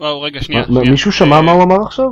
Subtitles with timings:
[0.00, 0.64] וואו, רגע, שנייה.
[0.90, 2.06] מישהו שמע אה, מה הוא אמר עכשיו?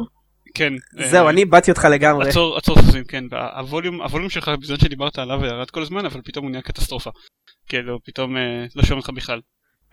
[0.54, 0.72] כן.
[1.00, 2.28] אה, זהו, אני איבדתי אותך לגמרי.
[2.28, 3.24] עצור, עצור סוסים, כן.
[3.56, 7.10] הווליום, הווליום שלך בזמן שדיברת עליו ירד כל הזמן, אבל פתאום הוא נהיה קטסטרופה.
[7.68, 9.40] כאילו, פתאום אה, לא שומע אותך בכלל.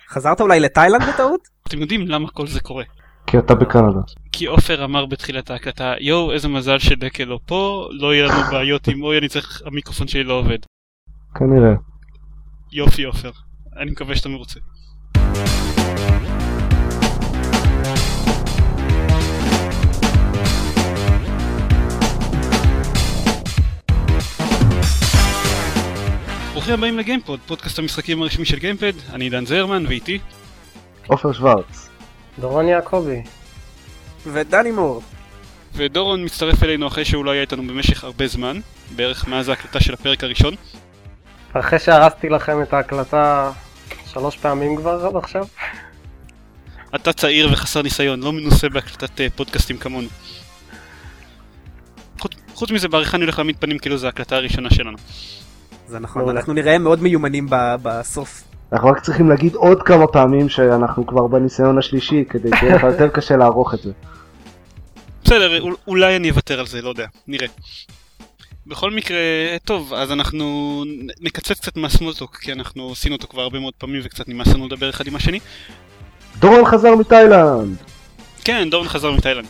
[0.09, 1.41] חזרת אולי לתאילנד בטעות?
[1.67, 2.83] אתם יודעים למה כל זה קורה.
[3.27, 4.00] כי אתה בקנדה.
[4.32, 8.88] כי עופר אמר בתחילת ההקלטה, יואו, איזה מזל שדקל לא פה, לא יהיה לנו בעיות
[8.88, 10.57] עם אוי, אני צריך, המיקרופון שלי לא עובד.
[11.36, 11.73] כנראה.
[12.71, 13.32] יופי עופר.
[13.78, 14.60] אני מקווה שאתה מרוצה.
[26.63, 30.19] ברוכים הבאים לגיימפוד, פודקאסט המשחקים הרשמי של גיימפד, אני עידן זרמן ואיתי
[31.07, 31.89] עופר שוורץ.
[32.39, 33.22] דורון יעקבי.
[34.25, 35.02] ודני מור.
[35.73, 38.59] ודורון מצטרף אלינו אחרי שהוא לא היה איתנו במשך הרבה זמן,
[38.95, 40.53] בערך מאז ההקלטה של הפרק הראשון.
[41.53, 43.52] אחרי שהרסתי לכם את ההקלטה
[44.14, 45.45] שלוש פעמים כבר עד עכשיו.
[46.95, 50.08] אתה צעיר וחסר ניסיון, לא מנוסה בהקלטת אה, פודקאסטים כמונו.
[52.20, 54.98] חוץ, חוץ מזה בעריכה אני הולך להעמיד פנים כאילו זו ההקלטה הראשונה שלנו.
[55.88, 56.30] זה נכון.
[56.30, 57.48] אנחנו נראה מאוד מיומנים
[57.84, 58.44] בסוף.
[58.73, 63.09] אנחנו רק צריכים להגיד עוד כמה פעמים שאנחנו כבר בניסיון השלישי כדי שיהיה לך יותר
[63.16, 63.92] קשה לערוך את זה.
[65.23, 67.48] בסדר, אול- אולי אני אוותר על זה, לא יודע, נראה.
[68.67, 69.17] בכל מקרה,
[69.66, 70.84] טוב, אז אנחנו
[71.22, 74.48] נקצץ קצת מה small talk, כי אנחנו עשינו אותו כבר הרבה מאוד פעמים וקצת נמאס
[74.48, 75.39] לנו לדבר אחד עם השני.
[76.39, 77.78] דורון חזר מתאילנד!
[78.44, 79.45] כן, דורון חזר מתאילנד.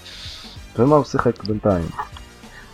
[0.79, 1.85] ומה הוא שיחק בינתיים?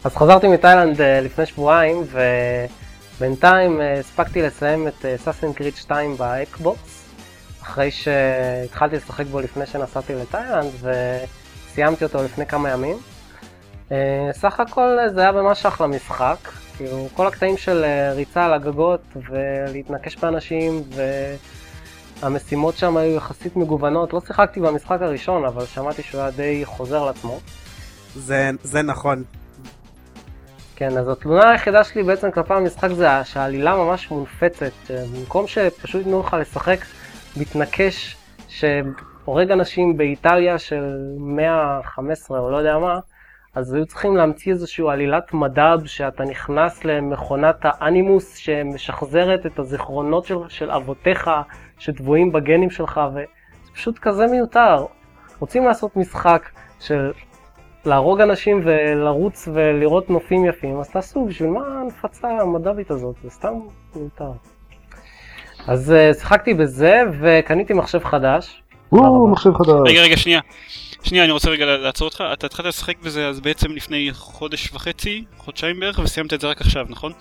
[0.04, 2.79] אז חזרתי מתאילנד אה, לפני שבועיים ובינתיים
[3.22, 7.06] אה, הספקתי לסיים את Assassin's Creed 2 ב Xbox
[7.62, 12.98] אחרי שהתחלתי לשחק בו לפני שנסעתי לתאילנד וסיימתי אותו לפני כמה ימים.
[13.92, 16.38] אה, סך הכל אה, זה היה ממש אחלה משחק,
[16.78, 20.84] כאילו כל הקטעים של ריצה על הגגות ולהתנקש באנשים
[22.22, 27.06] והמשימות שם היו יחסית מגוונות, לא שיחקתי במשחק הראשון אבל שמעתי שהוא היה די חוזר
[27.06, 27.40] לעצמו.
[28.16, 29.24] זה, זה נכון.
[30.80, 34.72] כן, אז התלונה היחידה שלי בעצם כלפי המשחק זה שהעלילה ממש מונפצת.
[35.14, 36.78] במקום שפשוט ייתנו לך לשחק
[37.38, 38.18] מתנקש
[38.48, 43.00] שהורג אנשים באיטליה של 115 או לא יודע מה,
[43.56, 50.38] אז היו צריכים להמציא איזושהי עלילת מדב שאתה נכנס למכונת האנימוס שמשחזרת את הזיכרונות של,
[50.50, 51.30] של אבותיך
[51.80, 53.24] שטבועים בגנים שלך, וזה
[53.74, 54.86] פשוט כזה מיותר.
[55.40, 56.50] רוצים לעשות משחק
[56.80, 57.12] של
[57.86, 63.16] להרוג אנשים ולרוץ ולראות נופים יפים, אז תעשו, בשביל מה ההנפצה המד"בית הזאת?
[63.24, 63.54] זה סתם
[63.96, 64.32] מיותר.
[65.68, 68.64] אז uh, שיחקתי בזה וקניתי מחשב חדש.
[68.92, 69.28] או.
[69.28, 69.74] מחשב חדש.
[69.86, 70.40] רגע, רגע, שנייה.
[71.04, 72.24] שנייה, אני רוצה רגע לעצור אותך.
[72.34, 76.62] אתה התחלת לשחק בזה אז בעצם לפני חודש וחצי, חודשיים בערך, וסיימת את זה רק
[76.62, 77.12] עכשיו, נכון?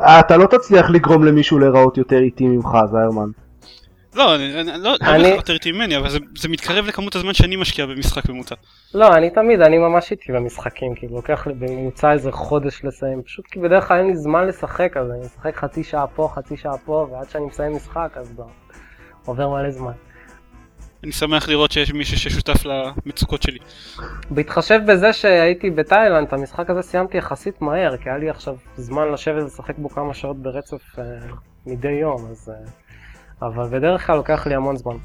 [0.00, 3.30] אה, אתה לא תצליח לגרום למישהו להיראות יותר איטי ממך, זיירמן.
[4.14, 7.56] לא, אני לא לא אני- יותר איטי ממני, אבל זה- זה מתקרב לכמות הזמן שאני
[7.56, 8.54] משקיע במשחק ממוצע.
[8.94, 13.46] לא, אני תמיד, אני ממש איטי במשחקים, כאילו לוקח לי בממוצע איזה חודש לסיים, פשוט
[13.46, 16.78] כי בדרך כלל אין לי זמן לשחק, אז אני משחק חצי שעה פה, חצי שעה
[16.78, 18.44] פה, ועד שאני מסיים משחק, אז כבר
[19.24, 19.92] עובר מלא זמן.
[21.04, 23.58] אני שמח לראות שיש מישהו ששותף למצוקות שלי.
[24.30, 29.12] בהתחשב בזה שהייתי בתאילנד, את המשחק הזה סיימתי יחסית מהר, כי היה לי עכשיו זמן
[29.12, 31.04] לשבת ולשחק בו כמה שעות ברצף אה,
[31.66, 32.48] מדי יום, אז...
[32.54, 32.70] אה,
[33.46, 34.96] אבל בדרך כלל לוקח לי המון זמן.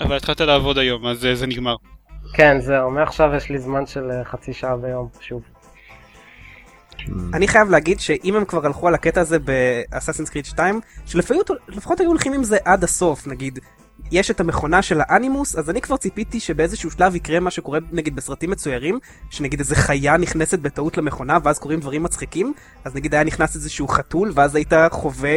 [0.00, 1.74] אבל התחלת לעבוד היום, אז אה, זה נגמר.
[2.34, 5.42] כן, זהו, מעכשיו יש לי זמן של אה, חצי שעה ביום, שוב.
[7.34, 12.08] אני חייב להגיד שאם הם כבר הלכו על הקטע הזה באסאסינס קריד 2, שלפחות היו
[12.08, 13.58] הולכים עם זה עד הסוף, נגיד,
[14.10, 18.16] יש את המכונה של האנימוס, אז אני כבר ציפיתי שבאיזשהו שלב יקרה מה שקורה נגיד
[18.16, 18.98] בסרטים מצוירים,
[19.30, 22.52] שנגיד איזה חיה נכנסת בטעות למכונה ואז קורים דברים מצחיקים,
[22.84, 25.36] אז נגיד היה נכנס איזשהו חתול ואז היית חווה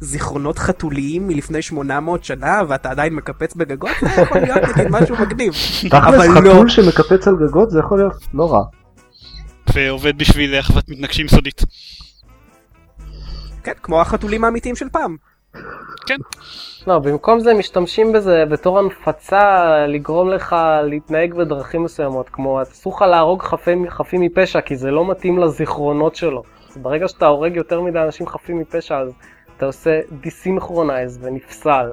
[0.00, 5.52] זיכרונות חתוליים מלפני 800 שנה ואתה עדיין מקפץ בגגות, זה יכול להיות נגיד משהו מגניב.
[5.90, 6.50] תכלס אבל לא.
[6.50, 8.62] חתול שמקפץ על גגות זה יכול להיות לא רע.
[9.74, 11.62] ועובד בשביל אחוות מתנגשים סודית.
[13.64, 15.16] כן, כמו החתולים האמיתיים של פעם.
[16.06, 16.16] כן.
[16.86, 23.02] לא, במקום זה משתמשים בזה בתור הנפצה לגרום לך להתנהג בדרכים מסוימות, כמו אסור לך
[23.02, 26.42] להרוג חפים, חפים מפשע כי זה לא מתאים לזיכרונות שלו.
[26.76, 29.12] ברגע שאתה הורג יותר מדי אנשים חפים מפשע אז
[29.56, 31.90] אתה עושה דיסינכרונייז ונפסל.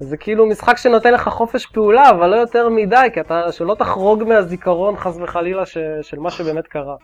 [0.00, 4.24] זה כאילו משחק שנותן לך חופש פעולה, אבל לא יותר מדי, כי אתה, שלא תחרוג
[4.24, 6.96] מהזיכרון חס וחלילה ש, של מה שבאמת קרה.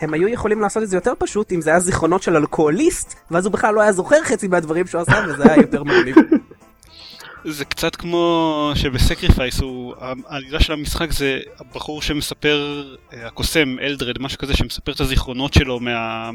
[0.00, 3.46] הם היו יכולים לעשות את זה יותר פשוט אם זה היה זיכרונות של אלכוהוליסט, ואז
[3.46, 6.16] הוא בכלל לא היה זוכר חצי מהדברים שהוא עשה, וזה היה יותר מגניב.
[7.44, 9.94] זה קצת כמו שבסקריפייס הוא,
[10.26, 15.80] העלילה של המשחק זה הבחור שמספר, אה, הקוסם, אלדרד, משהו כזה, שמספר את הזיכרונות שלו
[15.80, 16.30] מה...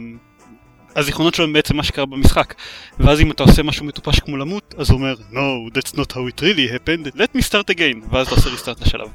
[0.97, 2.53] הזיכרונות שלו הם בעצם מה שקרה במשחק.
[2.99, 6.35] ואז אם אתה עושה משהו מטופש כמו למות, אז הוא אומר, No, that's not how
[6.35, 9.07] it really happened, let me start again, ואז אתה עושה ריסטארט לשלב.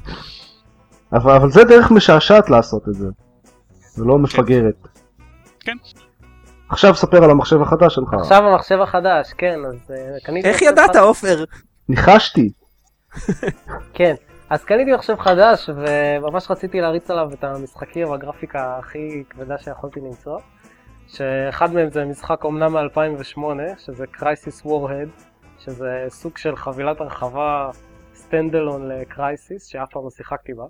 [1.13, 3.07] אבל, אבל זה דרך משעשעת לעשות את זה.
[3.79, 4.87] זה לא מפגרת.
[5.59, 5.77] כן.
[6.69, 8.13] עכשיו ספר על המחשב החדש שלך.
[8.13, 10.47] עכשיו המחשב החדש, כן, אז אה, קניתי...
[10.47, 10.95] איך ידעת.
[10.95, 11.43] עופר?
[11.89, 12.49] ניחשתי.
[13.97, 14.15] כן,
[14.49, 20.39] אז קניתי מחשב חדש, וממש רציתי להריץ עליו את המשחקים והגרפיקה הכי כבדה שיכולתי למצוא.
[21.13, 23.39] שאחד מהם זה משחק אומנם מ-2008,
[23.77, 25.23] שזה Crisis Warhead,
[25.59, 27.69] שזה סוג של חבילת הרחבה
[28.15, 30.63] סטנדלון לקרייסיס, שאף פעם לא שיחקתי בה.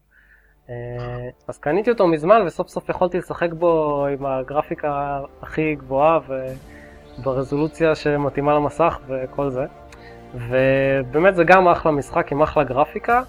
[0.69, 6.19] אה, אז קניתי אותו מזמן, וסוף סוף יכולתי לשחק בו עם הגרפיקה הכי גבוהה
[7.19, 9.65] וברזולוציה שמתאימה למסך וכל זה.
[10.33, 13.21] ובאמת זה גם אחלה משחק עם אחלה גרפיקה.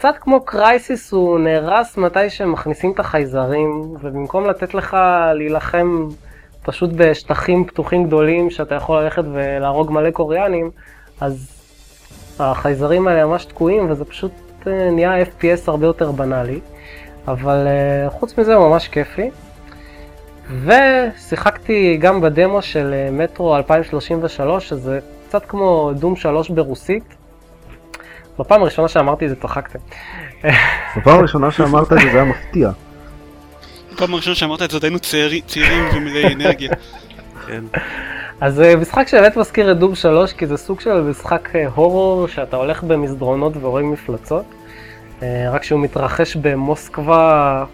[0.00, 4.96] קצת כמו קרייסיס הוא נהרס מתי שהם מכניסים את החייזרים, ובמקום לתת לך
[5.34, 6.08] להילחם
[6.62, 10.70] פשוט בשטחים פתוחים גדולים שאתה יכול ללכת ולהרוג מלא קוריאנים,
[11.20, 11.62] אז
[12.38, 14.32] החייזרים האלה ממש תקועים וזה פשוט
[14.66, 16.60] אה, נהיה FPS הרבה יותר בנאלי.
[17.28, 19.30] אבל אה, חוץ מזה הוא ממש כיפי.
[20.64, 24.98] ושיחקתי גם בדמו של אה, מטרו 2033, שזה
[25.28, 27.19] קצת כמו דום 3 ברוסית.
[28.40, 29.78] בפעם הראשונה שאמרתי את זה צחקתם.
[30.96, 32.70] בפעם הראשונה שאמרת את זה זה היה מפתיע.
[33.94, 36.70] בפעם הראשונה שאמרת את זה היינו צעירי- צעירים ומלאי אנרגיה.
[37.46, 37.64] כן.
[38.40, 42.28] אז אה, משחק שבאמת מזכיר את דום 3, כי זה סוג של משחק אה, הורור
[42.28, 44.44] שאתה הולך במסדרונות והורג מפלצות.
[45.22, 47.64] אה, רק שהוא מתרחש במוסקבה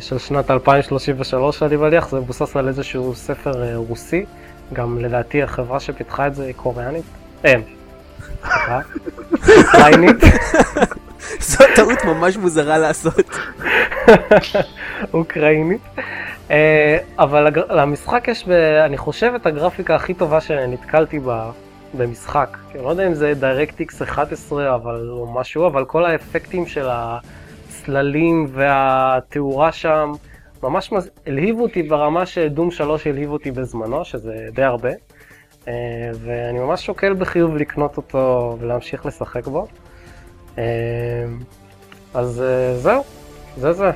[0.00, 4.24] של שנת 2033 אני מניח, זה מבוסס על איזשהו ספר רוסי.
[4.72, 7.04] גם לדעתי החברה שפיתחה את זה היא קוריאנית.
[7.44, 7.54] אה,
[9.58, 10.16] אוקראינית.
[11.40, 13.30] זו טעות ממש מוזרה לעשות.
[15.14, 15.80] אוקראינית.
[16.50, 18.48] אה, אבל למשחק יש,
[18.86, 21.50] אני חושב, את הגרפיקה הכי טובה שנתקלתי בה
[21.94, 22.56] במשחק.
[22.74, 28.46] אני לא יודע אם זה DirectX 11 אבל, או משהו, אבל כל האפקטים של הצללים
[28.52, 30.12] והתאורה שם
[30.62, 34.90] ממש מז- הלהיבו אותי ברמה שדום 3 הלהיב אותי בזמנו, שזה די הרבה.
[35.68, 35.72] אה,
[36.24, 39.66] ואני ממש שוקל בחיוב לקנות אותו ולהמשיך לשחק בו.
[40.58, 40.64] אה,
[42.14, 43.04] אז אה, זהו,
[43.56, 43.90] זה זה.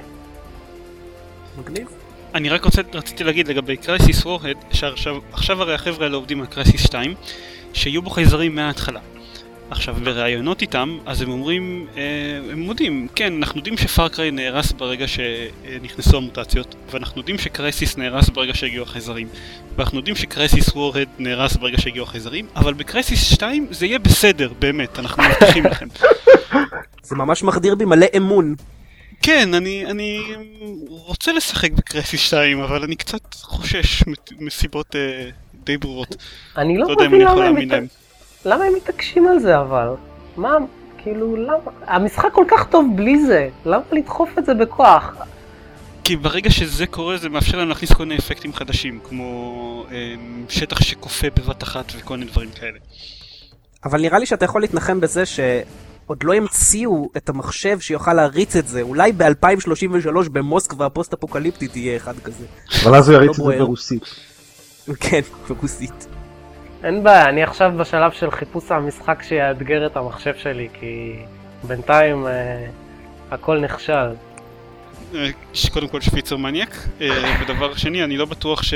[1.59, 1.89] מגניב.
[2.35, 6.47] אני רק רוצה, רציתי להגיד לגבי Crysis Warhead, שעכשיו עכשיו הרי החבר'ה האלה עובדים על
[6.47, 7.15] Crysis 2,
[7.73, 9.01] שיהיו בו חייזרים מההתחלה.
[9.71, 12.03] עכשיו, בראיונות איתם, אז הם אומרים, אה,
[12.53, 17.53] הם מודים, כן, אנחנו יודעים ש Far Cry נהרס ברגע שנכנסו המוטציות, ואנחנו יודעים ש
[17.53, 19.29] Crysis נהרס ברגע שהגיעו החייזרים,
[19.77, 23.99] ואנחנו יודעים ש Crysis Warhead נהרס ברגע שהגיעו החייזרים, אבל ב Crysis 2 זה יהיה
[23.99, 25.89] בסדר, באמת, אנחנו מבטיחים לכם.
[27.09, 28.55] זה ממש מחדיר בי מלא אמון.
[29.23, 30.21] כן, אני, אני
[30.89, 34.03] רוצה לשחק בקרייסיס 2, אבל אני קצת חושש
[34.39, 35.29] מסיבות אה,
[35.65, 36.17] די ברורות.
[36.57, 37.87] אני לא לא יודע אם מבין אני יכול למה הם.
[38.45, 39.89] למה הם מתעקשים על זה אבל?
[40.37, 40.57] מה,
[40.99, 41.71] כאילו, למה?
[41.87, 45.15] המשחק כל כך טוב בלי זה, למה לדחוף את זה בכוח?
[46.05, 50.15] כי ברגע שזה קורה זה מאפשר להם להכניס כל מיני אפקטים חדשים, כמו אה,
[50.49, 52.79] שטח שכופה בבת אחת וכל מיני דברים כאלה.
[53.85, 58.69] אבל נראה לי שאתה יכול להתנחם בזה שעוד לא המציאו את המחשב שיוכל להריץ את
[58.69, 58.83] זה.
[58.83, 62.45] אולי ב-2033 במוסקבה הפוסט-אפוקליפטית יהיה אחד כזה.
[62.83, 63.59] אבל אז הוא יריץ את זה בוער.
[63.59, 64.03] ברוסית.
[65.01, 66.07] כן, ברוסית.
[66.85, 71.17] אין בעיה, אני עכשיו בשלב של חיפוש המשחק שיאתגר את המחשב שלי, כי
[71.63, 72.67] בינתיים אה,
[73.31, 74.15] הכל נכשל.
[75.15, 78.75] אה, שקודם כל שפיצר מניאק, אה, ודבר שני, אני לא בטוח ש...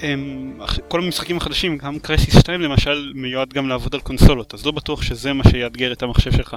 [0.00, 0.52] הם,
[0.88, 5.02] כל המשחקים החדשים, גם קרייסיס 2 למשל, מיועד גם לעבוד על קונסולות, אז לא בטוח
[5.02, 6.56] שזה מה שיאתגר את המחשב שלך.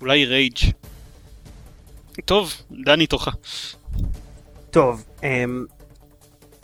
[0.00, 0.58] אולי רייג'.
[2.24, 3.28] טוב, דני תורך.
[4.70, 5.64] טוב, אמ,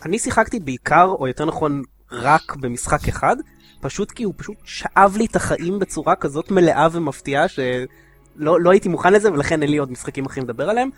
[0.04, 3.36] אני שיחקתי בעיקר, או יותר נכון, רק במשחק אחד,
[3.80, 8.88] פשוט כי הוא פשוט שאב לי את החיים בצורה כזאת מלאה ומפתיעה, שלא לא הייתי
[8.88, 10.90] מוכן לזה, ולכן אין לי עוד משחקים אחרים לדבר עליהם.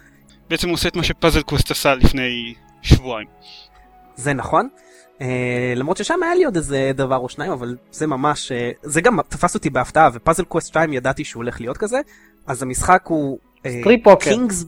[0.51, 3.29] בעצם הוא עושה את מה ש Puzzle Quest עשה לפני שבועיים.
[4.17, 4.69] זה נכון.
[5.19, 5.23] אה,
[5.77, 9.19] למרות ששם היה לי עוד איזה דבר או שניים, אבל זה ממש, אה, זה גם
[9.29, 12.01] תפס אותי בהפתעה, ו Puzzle Quest 2 ידעתי שהוא הולך להיות כזה,
[12.47, 13.39] אז המשחק הוא...
[13.81, 14.31] strip poker.
[14.31, 14.65] King's...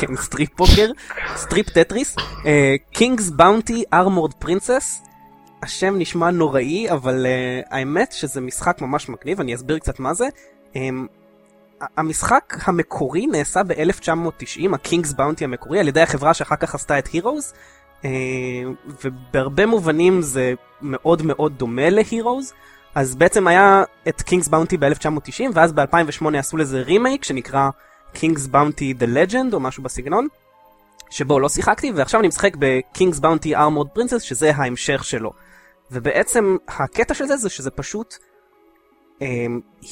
[0.00, 0.90] כן, strip poker,
[1.36, 2.16] strip Tetris,
[2.92, 5.02] King's Bounty Armored Princess,
[5.62, 10.26] השם נשמע נוראי, אבל אה, האמת שזה משחק ממש מגניב, אני אסביר קצת מה זה.
[10.74, 10.76] אמ,
[11.96, 17.06] המשחק המקורי נעשה ב-1990, ה King's Bounty המקורי, על ידי החברה שאחר כך עשתה את
[17.06, 17.54] Heroes,
[18.04, 18.10] אה,
[19.04, 22.52] ובהרבה מובנים זה מאוד מאוד דומה ל Heroes.
[22.94, 27.70] אז בעצם היה את King's Bounty ב-1990, ואז ב-2008 עשו לזה רימייק שנקרא
[28.16, 30.26] King's Bounty The Legend או משהו בסגנון.
[31.10, 35.32] שבו לא שיחקתי, ועכשיו אני משחק ב-King's Bounty Armored Princess, שזה ההמשך שלו.
[35.90, 38.14] ובעצם הקטע של זה זה שזה פשוט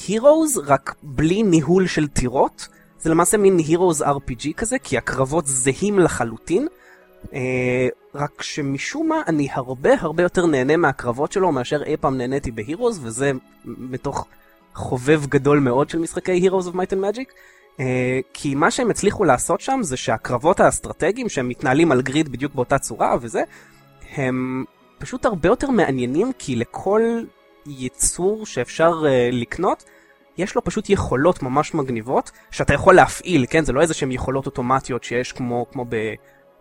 [0.07, 2.67] הירוז, um, רק בלי ניהול של טירות.
[2.99, 6.67] זה למעשה מין הירוז RPG כזה, כי הקרבות זהים לחלוטין.
[7.23, 7.29] Uh,
[8.15, 12.99] רק שמשום מה אני הרבה הרבה יותר נהנה מהקרבות שלו מאשר אי פעם נהניתי בהירוז,
[13.03, 13.31] וזה
[13.65, 14.27] מתוך
[14.73, 17.31] חובב גדול מאוד של משחקי of Might and Magic.
[17.77, 17.81] Uh,
[18.33, 22.77] כי מה שהם הצליחו לעשות שם זה שהקרבות האסטרטגיים שהם מתנהלים על גריד בדיוק באותה
[22.79, 23.43] צורה וזה,
[24.15, 24.65] הם
[24.97, 27.01] פשוט הרבה יותר מעניינים כי לכל
[27.65, 29.83] יצור שאפשר uh, לקנות,
[30.37, 33.65] יש לו פשוט יכולות ממש מגניבות שאתה יכול להפעיל, כן?
[33.65, 35.95] זה לא איזה שהם יכולות אוטומטיות שיש כמו, כמו ב...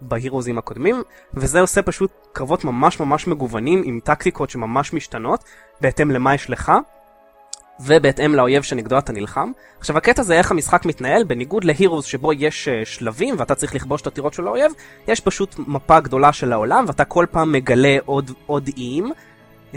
[0.01, 1.03] בהירוזים הקודמים,
[1.35, 5.45] וזה עושה פשוט קרבות ממש ממש מגוונים עם טקטיקות שממש משתנות
[5.81, 6.73] בהתאם למה יש לך.
[7.81, 9.53] ובהתאם לאויב שנגדו אתה נלחם.
[9.79, 14.03] עכשיו הקטע זה איך המשחק מתנהל, בניגוד להירוס שבו יש uh, שלבים ואתה צריך לכבוש
[14.03, 14.73] את הטירות של האויב,
[15.09, 19.13] יש פשוט מפה גדולה של העולם ואתה כל פעם מגלה עוד, עוד איים.
[19.73, 19.77] Um,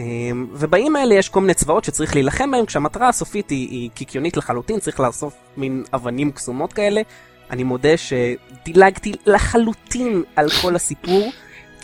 [0.53, 4.79] ובאים האלה יש כל מיני צבאות שצריך להילחם בהם, כשהמטרה הסופית היא, היא קיקיונית לחלוטין,
[4.79, 7.01] צריך לאסוף מין אבנים קסומות כאלה.
[7.49, 11.31] אני מודה שדילגתי לחלוטין על כל הסיפור.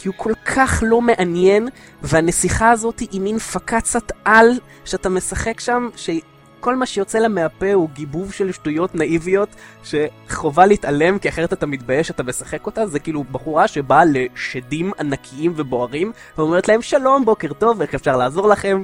[0.03, 1.69] כי הוא כל כך לא מעניין,
[2.01, 4.51] והנסיכה הזאת היא מין פקצת על
[4.86, 9.50] שאתה משחק שם, שכל מה שיוצא לה מהפה הוא גיבוב של שטויות נאיביות,
[9.83, 15.53] שחובה להתעלם, כי אחרת אתה מתבייש שאתה משחק אותה, זה כאילו בחורה שבאה לשדים ענקיים
[15.55, 18.83] ובוערים, ואומרת להם שלום, בוקר טוב, איך אפשר לעזור לכם?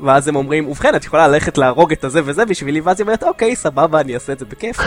[0.00, 3.22] ואז הם אומרים, ובכן, את יכולה ללכת להרוג את הזה וזה בשבילי, ואז היא אומרת,
[3.22, 4.78] אוקיי, סבבה, אני אעשה את זה בכיף.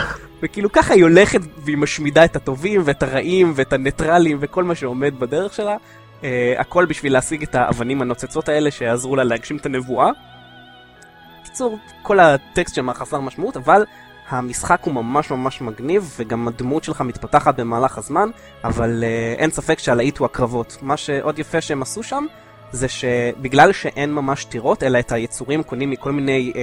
[0.41, 5.19] וכאילו ככה היא הולכת והיא משמידה את הטובים ואת הרעים ואת הניטרלים וכל מה שעומד
[5.19, 5.75] בדרך שלה.
[6.21, 6.23] Uh,
[6.57, 10.09] הכל בשביל להשיג את האבנים הנוצצות האלה שיעזרו לה להגשים את הנבואה.
[11.41, 13.85] בקיצור, כל הטקסט שם חסר משמעות, אבל
[14.29, 18.29] המשחק הוא ממש ממש מגניב, וגם הדמות שלך מתפתחת במהלך הזמן,
[18.63, 20.77] אבל uh, אין ספק שהלהיט הוא הקרבות.
[20.81, 22.25] מה שעוד יפה שהם עשו שם,
[22.71, 26.57] זה שבגלל שאין ממש טירות, אלא את היצורים קונים מכל מיני um,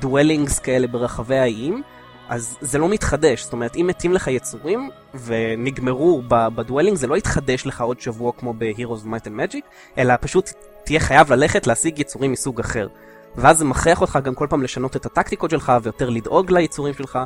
[0.00, 1.82] דואלינגס כאלה ברחבי האיים,
[2.28, 3.44] אז זה לא מתחדש.
[3.44, 4.90] זאת אומרת, אם מתים לך יצורים
[5.24, 9.62] ונגמרו בדואלינג, זה לא יתחדש לך עוד שבוע כמו ב-Heroes of Might and Magic,
[9.98, 10.50] אלא פשוט
[10.84, 12.88] תהיה חייב ללכת להשיג יצורים מסוג אחר.
[13.36, 17.18] ואז זה מכריח אותך גם כל פעם לשנות את הטקטיקות שלך ויותר לדאוג ליצורים שלך.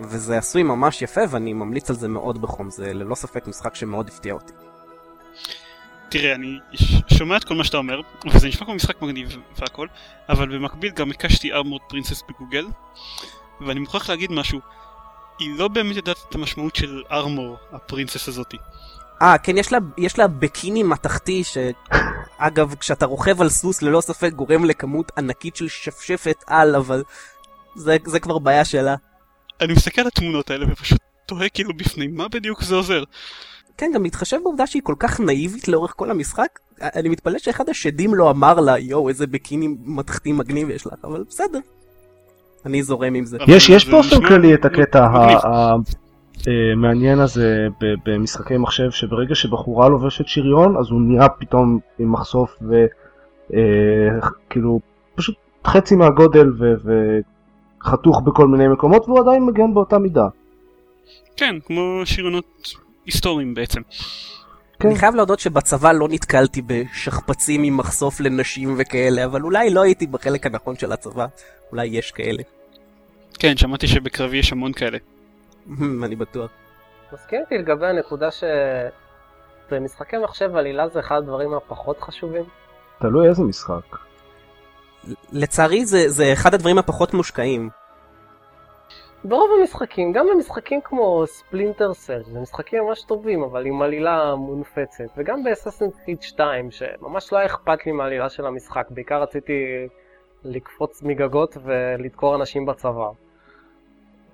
[0.00, 4.08] וזה עשוי ממש יפה ואני ממליץ על זה מאוד בחום, זה ללא ספק משחק שמאוד
[4.08, 4.52] הפתיע אותי.
[6.08, 6.58] תראה, אני
[7.18, 8.00] שומע את כל מה שאתה אומר,
[8.32, 9.86] וזה נשמע כמו משחק מגניב והכל,
[10.28, 12.66] אבל במקביל גם הקשתי ארמורד פרינסס בגוגל,
[13.60, 14.60] ואני מוכרח להגיד משהו,
[15.38, 18.56] היא לא באמת יודעת את המשמעות של ארמור, הפרינסס הזאתי.
[19.22, 24.32] אה, כן, יש לה, יש לה בקיני מתכתי, שאגב, כשאתה רוכב על סוס ללא ספק
[24.32, 27.02] גורם לכמות ענקית של שפשפת על, אבל
[27.76, 28.94] זה, זה כבר בעיה שלה.
[29.60, 33.04] אני מסתכל על התמונות האלה ופשוט תוהה כאילו בפנים, מה בדיוק זה עוזר?
[33.76, 38.14] כן, גם להתחשב בעובדה שהיא כל כך נאיבית לאורך כל המשחק, אני מתפלא שאחד השדים
[38.14, 41.58] לא אמר לה, יואו, איזה ביקיני מתכתי מגניב יש לך, אבל בסדר.
[42.66, 43.38] אני זורם עם זה.
[43.46, 45.06] יש, יש באופן כללי את הקטע
[46.46, 47.66] המעניין הזה
[48.06, 52.58] במשחקי מחשב, שברגע שבחורה לובשת שריון, אז הוא נהיה פתאום עם מחשוף
[53.50, 54.80] וכאילו
[55.14, 55.34] פשוט
[55.66, 56.52] חצי מהגודל
[57.84, 60.26] וחתוך בכל מיני מקומות, והוא עדיין מגן באותה מידה.
[61.36, 62.44] כן, כמו שריונות
[63.06, 63.80] היסטוריים בעצם.
[64.78, 64.88] כן.
[64.88, 70.06] אני חייב להודות שבצבא לא נתקלתי בשכפ"צים עם מחשוף לנשים וכאלה, אבל אולי לא הייתי
[70.06, 71.26] בחלק הנכון של הצבא,
[71.72, 72.42] אולי יש כאלה.
[73.38, 74.98] כן, שמעתי שבקרבי יש המון כאלה.
[76.04, 76.50] אני בטוח.
[77.12, 78.28] מסכים איתי לגבי הנקודה
[79.70, 82.44] שבמשחקי מחשב עלילה זה אחד הדברים הפחות חשובים?
[83.00, 83.96] תלוי איזה משחק.
[85.32, 87.70] לצערי זה, זה אחד הדברים הפחות מושקעים.
[89.24, 95.04] ברוב המשחקים, גם במשחקים כמו ספלינטר סל, זה משחקים ממש טובים, אבל עם עלילה מונפצת,
[95.16, 99.88] וגם באססנד חיד 2, שממש לא היה אכפת לי מהעלילה של המשחק, בעיקר רציתי
[100.44, 103.08] לקפוץ מגגות ולדקור אנשים בצבא.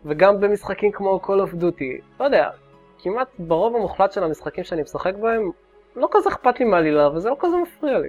[0.05, 2.51] וגם במשחקים כמו Call of Duty, לא יודע,
[2.99, 5.51] כמעט ברוב המוחלט של המשחקים שאני משחק בהם,
[5.97, 8.09] לא כזה אכפת לי מהעלילה, וזה לא כזה מפריע לי.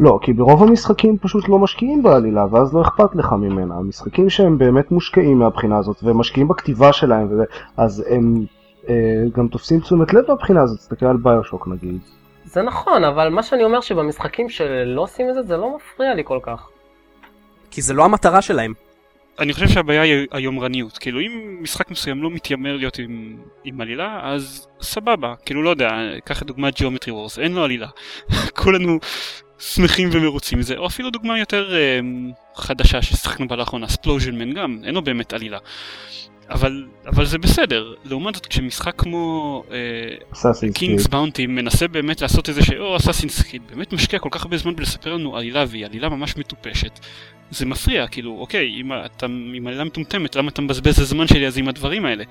[0.00, 3.74] לא, כי ברוב המשחקים פשוט לא משקיעים בעלילה, ואז לא אכפת לך ממנה.
[3.74, 7.44] המשחקים שהם באמת מושקעים מהבחינה הזאת, ומשקיעים בכתיבה שלהם, וזה,
[7.76, 8.44] אז הם
[8.88, 8.94] אה,
[9.36, 11.98] גם תופסים תשומת לב מהבחינה הזאת, תסתכל על ביושוק נגיד.
[12.44, 16.22] זה נכון, אבל מה שאני אומר שבמשחקים שלא עושים את זה, זה לא מפריע לי
[16.24, 16.68] כל כך.
[17.70, 18.72] כי זה לא המטרה שלהם.
[19.38, 24.20] אני חושב שהבעיה היא היומרניות, כאילו אם משחק מסוים לא מתיימר להיות עם, עם עלילה,
[24.22, 25.90] אז סבבה, כאילו לא יודע,
[26.24, 27.88] קח את דוגמת Geometry Wars, אין לו עלילה.
[28.62, 28.98] כולנו
[29.62, 32.00] שמחים ומרוצים מזה, או אפילו דוגמה יותר אה,
[32.56, 35.58] חדשה ששיחקנו בה לאחרונה, ספלוז'ן גם, אין לו באמת עלילה.
[36.50, 39.62] אבל, אבל זה בסדר, לעומת זאת כשמשחק כמו
[40.74, 42.70] King's אה, Bounty מנסה באמת לעשות איזה ש...
[42.70, 46.36] או Assassin's Creed, באמת משקיע כל כך הרבה זמן בלספר לנו עלילה והיא עלילה ממש
[46.36, 46.98] מטופשת.
[47.50, 51.46] זה מפריע, כאילו, אוקיי, אם אתה עם עלילה מטומטמת, למה אתה מבזבז את הזמן שלי
[51.46, 52.24] אז עם הדברים האלה?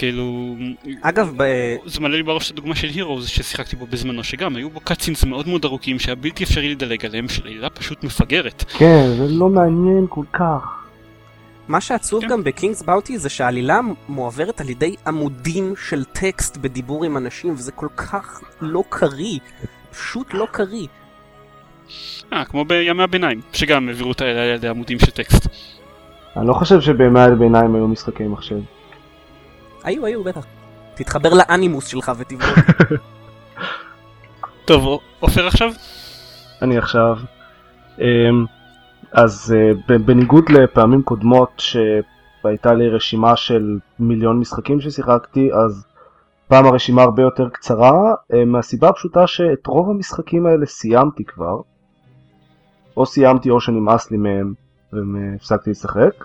[0.00, 0.56] כאילו...
[1.02, 1.44] אגב, ב...
[1.86, 5.24] זה מעלה לי בראש את הדוגמה של הירו ששיחקתי בו בזמנו, שגם היו בו cutscenes
[5.24, 8.64] מאוד מאוד ארוכים שהיה בלתי אפשרי לדלג עליהם, של עלילה פשוט מפגרת.
[8.78, 10.84] כן, זה לא מעניין כל כך.
[11.68, 12.28] מה שעצוב כן.
[12.28, 17.52] גם ב King's Bounty זה שהעלילה מועברת על ידי עמודים של טקסט בדיבור עם אנשים
[17.52, 19.38] וזה כל כך לא קריא,
[19.90, 20.86] פשוט לא קריא.
[22.32, 25.46] אה, כמו בימי הביניים, שגם העבירו את העלילה על ידי עמודים של טקסט.
[26.36, 28.60] אני לא חושב שבימי הביניים היו משחקי מחשב.
[29.84, 30.46] היו, היו, בטח.
[30.94, 32.58] תתחבר לאנימוס שלך ותבדוק.
[34.68, 35.70] טוב, עופר עכשיו?
[36.62, 37.16] אני עכשיו.
[37.98, 38.44] אמ,
[39.12, 45.86] אז אה, בניגוד לפעמים קודמות שהייתה לי רשימה של מיליון משחקים ששיחקתי, אז
[46.48, 48.14] פעם הרשימה הרבה יותר קצרה,
[48.46, 51.60] מהסיבה הפשוטה שאת רוב המשחקים האלה סיימתי כבר.
[52.96, 54.54] או סיימתי או שנמאס לי מהם
[54.92, 56.24] והפסקתי לשחק.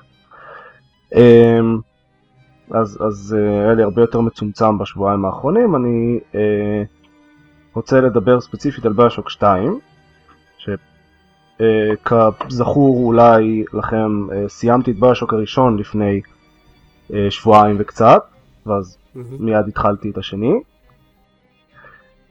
[2.72, 6.84] אמ, אז, אז אה, היה לי הרבה יותר מצומצם בשבועיים האחרונים, אני אה,
[7.74, 9.80] רוצה לדבר ספציפית על ביושוק 2,
[11.58, 16.22] שכזכור אה, אולי לכם, אה, סיימתי את ביושוק הראשון לפני
[17.14, 18.24] אה, שבועיים וקצת,
[18.66, 20.54] ואז מיד התחלתי את השני.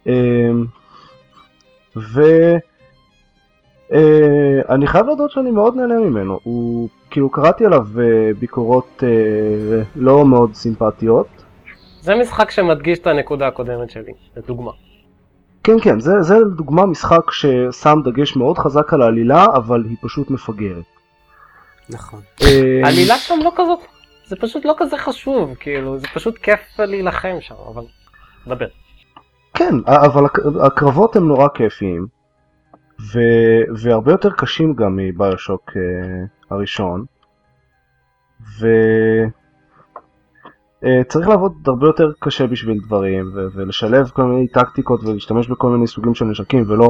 [0.06, 0.50] אה,
[1.96, 2.22] ו...
[3.90, 3.96] Uh,
[4.68, 10.26] אני חייב להודות שאני מאוד נהנה ממנו, הוא כאילו קראתי עליו uh, ביקורות uh, לא
[10.26, 11.26] מאוד סימפטיות.
[12.00, 14.71] זה משחק שמדגיש את הנקודה הקודמת שלי, לדוגמה.
[15.64, 20.30] כן כן, זה, זה דוגמה משחק ששם דגש מאוד חזק על העלילה, אבל היא פשוט
[20.30, 20.85] מפגרת.
[21.90, 22.21] נכון.
[22.85, 23.78] העלילה שם לא כזאת,
[24.26, 27.85] זה פשוט לא כזה חשוב, כאילו, זה פשוט כיף להילחם שם, אבל...
[28.47, 28.66] דבר.
[29.54, 30.25] כן, אבל
[30.62, 32.13] הקרבות הם נורא כיפיים.
[33.12, 33.18] ו...
[33.82, 35.75] והרבה יותר קשים גם מביושוק uh,
[36.50, 37.04] הראשון.
[40.80, 43.47] וצריך uh, לעבוד הרבה יותר קשה בשביל דברים ו...
[43.54, 46.88] ולשלב כל מיני טקטיקות ולהשתמש בכל מיני סוגים של נשקים ולא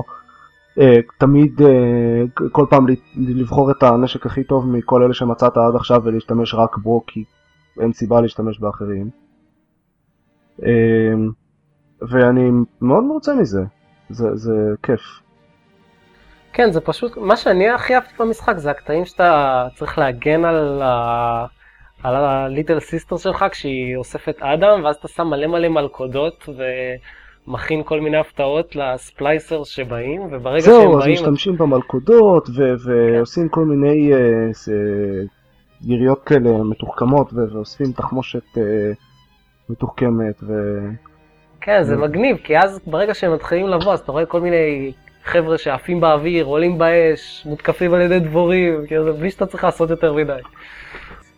[0.79, 0.83] uh,
[1.19, 6.55] תמיד uh, כל פעם לבחור את הנשק הכי טוב מכל אלה שמצאת עד עכשיו ולהשתמש
[6.55, 7.25] רק בו כי
[7.81, 9.11] אין סיבה להשתמש באחרים.
[10.61, 10.65] Uh,
[12.03, 12.51] ואני
[12.81, 13.65] מאוד מרוצה מזה,
[14.11, 15.24] זה, זה כיף.
[16.55, 21.47] כן, זה פשוט, מה שאני הכי אהבתי במשחק זה הקטעים שאתה צריך להגן על ה...
[22.03, 26.49] על ה Little Sister שלך כשהיא אוספת ADAM, ואז אתה שם מלא מלא מלכודות
[27.47, 31.13] ומכין כל מיני הפתעות ל splicers שבאים, וברגע זהו, שהם אז באים...
[31.13, 35.29] משתמשים במלכודות ו- ועושים כל מיני אה, אה,
[35.83, 38.61] יריות כאלה מתוחכמות ו- ואוספים תחמושת אה,
[39.69, 40.53] מתוחכמת ו...
[41.61, 44.93] כן, זה מגניב, כי אז ברגע שהם מתחילים לבוא, אז אתה רואה כל מיני
[45.25, 49.91] חבר'ה שעפים באוויר, עולים באש, מותקפים על ידי דבורים, כאילו זה בלי שאתה צריך לעשות
[49.91, 50.41] יותר מדי.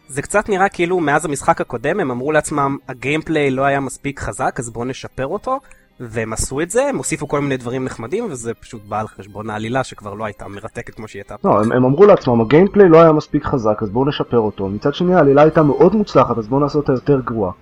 [0.09, 4.57] זה קצת נראה כאילו מאז המשחק הקודם הם אמרו לעצמם הגיימפליי לא היה מספיק חזק
[4.59, 5.59] אז בואו נשפר אותו
[6.01, 9.51] והם עשו את זה, הם הוסיפו כל מיני דברים נחמדים וזה פשוט בא על חשבון
[9.51, 11.35] העלילה שכבר לא הייתה מרתקת כמו שהיא הייתה.
[11.44, 14.94] לא, הם, הם אמרו לעצמם הגיימפליי לא היה מספיק חזק אז בואו נשפר אותו, מצד
[14.94, 17.53] שני העלילה הייתה מאוד מוצלחת אז בואו נעשה אותה יותר גרועה.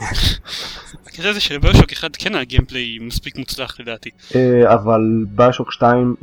[1.06, 4.10] הקטע זה שלביושוק אחד כן הגיימפליי מספיק מוצלח לדעתי.
[4.34, 6.14] אה, אבל ביושוק 2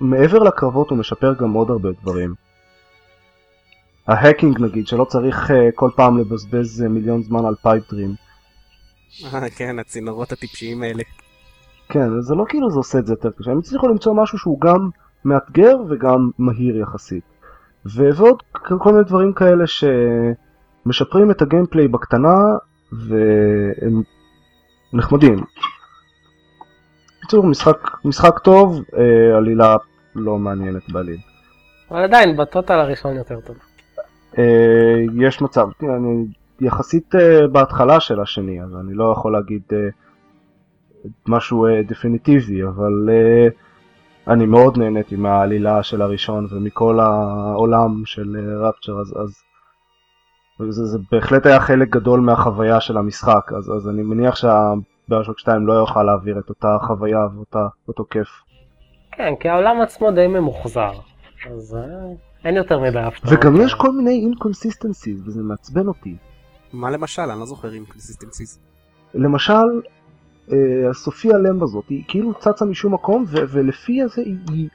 [0.00, 2.34] מעבר לקרבות הוא משפר גם עוד הרבה דברים.
[4.06, 8.14] ה hacking נגיד שלא צריך אה, כל פעם לבזבז אה, מיליון זמן על Pipe Dream.
[9.56, 11.02] כן הצינורות הטיפשיים האלה.
[11.88, 14.60] כן זה לא כאילו זה עושה את זה יותר קשה הם הצליחו למצוא משהו שהוא
[14.60, 14.88] גם
[15.24, 17.24] מאתגר וגם מהיר יחסית.
[17.84, 18.42] ועוד
[18.78, 22.36] כל מיני דברים כאלה שמשפרים את ה gameplay בקטנה
[22.92, 24.02] והם
[24.92, 25.44] נחמדים.
[27.18, 29.76] בקיצור, משחק, משחק טוב, אה, עלילה
[30.14, 31.18] לא מעניינת בעליל.
[31.90, 33.56] אבל עדיין, בטוטל הראשון יותר טוב.
[34.38, 36.26] אה, יש מצב, תראה, אני
[36.60, 39.88] יחסית אה, בהתחלה של השני, אז אני לא יכול להגיד אה,
[41.26, 43.48] משהו אה, דפיניטיבי, אבל אה,
[44.32, 49.42] אני מאוד נהניתי מהעלילה של הראשון ומכל העולם של אה, רפצ'ר, אז, אז
[50.58, 55.66] זה, זה בהחלט היה חלק גדול מהחוויה של המשחק, אז, אז אני מניח שהביושוק 2
[55.66, 57.18] לא יוכל להעביר את אותה חוויה
[57.86, 58.28] ואותו כיף.
[59.12, 60.92] כן, כי העולם עצמו די ממוחזר,
[61.50, 61.82] אז אה,
[62.44, 63.32] אין יותר מדי הפתעות.
[63.32, 66.16] וגם יש כל מיני inconsistencies וזה מעצבן אותי.
[66.72, 67.22] מה למשל?
[67.22, 68.58] אני לא זוכר inconsistencies.
[69.14, 69.52] למשל,
[70.52, 70.56] אה,
[70.92, 74.68] סופיה למב הזאת, היא כאילו צצה משום מקום, ו- ולפי הזה היא, היא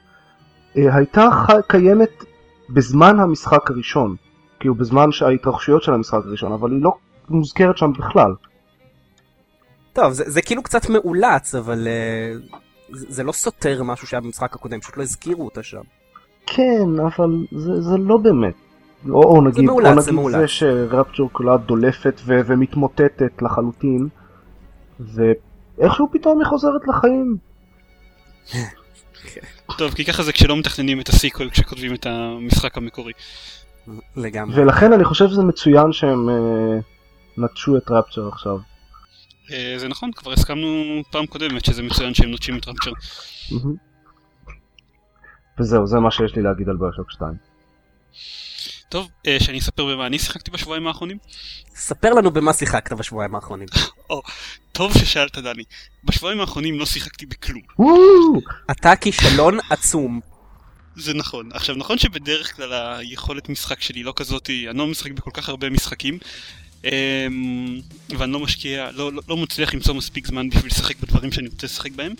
[0.76, 2.24] אה, הייתה ח- קיימת
[2.70, 4.16] בזמן המשחק הראשון,
[4.64, 6.92] כאילו בזמן ההתרחשויות של המשחק הראשון, אבל היא לא
[7.28, 8.34] מוזכרת שם בכלל.
[9.92, 12.56] טוב, זה, זה כאילו קצת מאולץ, אבל uh,
[12.92, 15.80] זה, זה לא סותר משהו שהיה במשחק הקודם, פשוט לא הזכירו אותה שם.
[16.46, 18.54] כן, אבל זה, זה לא באמת.
[19.10, 20.36] או, או נגיד, מאולץ, או זה נגיד מאולץ.
[20.40, 24.08] זה שרפצ'ור כולה דולפת ו- ומתמוטטת לחלוטין,
[25.00, 27.36] ואיכשהו פתאום היא חוזרת לחיים.
[29.78, 33.12] טוב, כי ככה זה כשלא מתכננים את הסיקוול כשכותבים את המשחק המקורי.
[34.16, 34.62] לגמרי.
[34.62, 36.34] ולכן אני חושב שזה מצוין שהם אה,
[37.36, 38.58] נטשו את רפצ'ר עכשיו.
[39.52, 42.92] אה, זה נכון, כבר הסכמנו פעם קודמת שזה מצוין שהם נוטשים את רפצ'ר.
[45.60, 47.34] וזהו, זה מה שיש לי להגיד על ביושוק 2.
[48.88, 51.18] טוב, אה, שאני אספר במה אני שיחקתי בשבועיים האחרונים?
[51.74, 53.68] ספר לנו במה שיחקת בשבועיים האחרונים.
[54.72, 55.64] טוב ששאלת דני.
[56.04, 57.62] בשבועיים האחרונים לא שיחקתי בכלום.
[58.70, 60.20] אתה כישלון עצום.
[60.96, 61.48] זה נכון.
[61.52, 65.70] עכשיו, נכון שבדרך כלל היכולת משחק שלי לא כזאת, אני לא משחק בכל כך הרבה
[65.70, 66.18] משחקים,
[66.84, 67.80] אמ,
[68.18, 71.66] ואני לא משקיע, לא, לא, לא מצליח למצוא מספיק זמן בשביל לשחק בדברים שאני רוצה
[71.66, 72.12] לשחק בהם,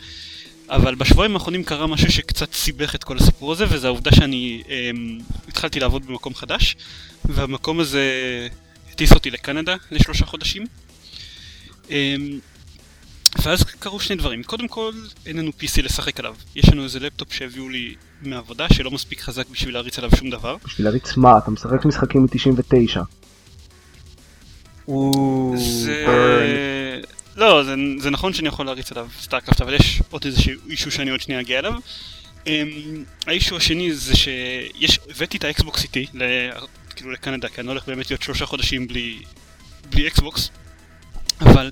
[0.69, 5.19] אבל בשבועיים האחרונים קרה משהו שקצת סיבך את כל הסיפור הזה, וזה העובדה שאני אמ,
[5.49, 6.77] התחלתי לעבוד במקום חדש,
[7.25, 8.09] והמקום הזה
[8.93, 10.67] הטיס אותי לקנדה לשלושה חודשים.
[11.91, 12.39] אמ,
[13.43, 14.43] ואז קרו שני דברים.
[14.43, 14.93] קודם כל,
[15.27, 16.35] אין לנו PC לשחק עליו.
[16.55, 20.57] יש לנו איזה לפטופ שהביאו לי מהעבודה שלא מספיק חזק בשביל להריץ עליו שום דבר.
[20.65, 21.39] בשביל להריץ מה?
[21.39, 23.01] אתה משחק משחקים מ-99.
[25.57, 26.07] זה...
[27.37, 31.11] לא, זה, זה נכון שאני יכול להריץ עליו StarCraft, אבל יש עוד איזשהו issue שאני
[31.11, 31.73] עוד שנייה אגיע אליו.
[32.45, 32.49] אמ,
[33.27, 36.23] ה issue השני זה שיש, הבאתי את ה Xbox איתי, ל,
[36.97, 39.19] כאילו לקנדה, כי אני לא הולך באמת להיות שלושה חודשים בלי,
[39.91, 40.51] בלי Xbox,
[41.41, 41.71] אבל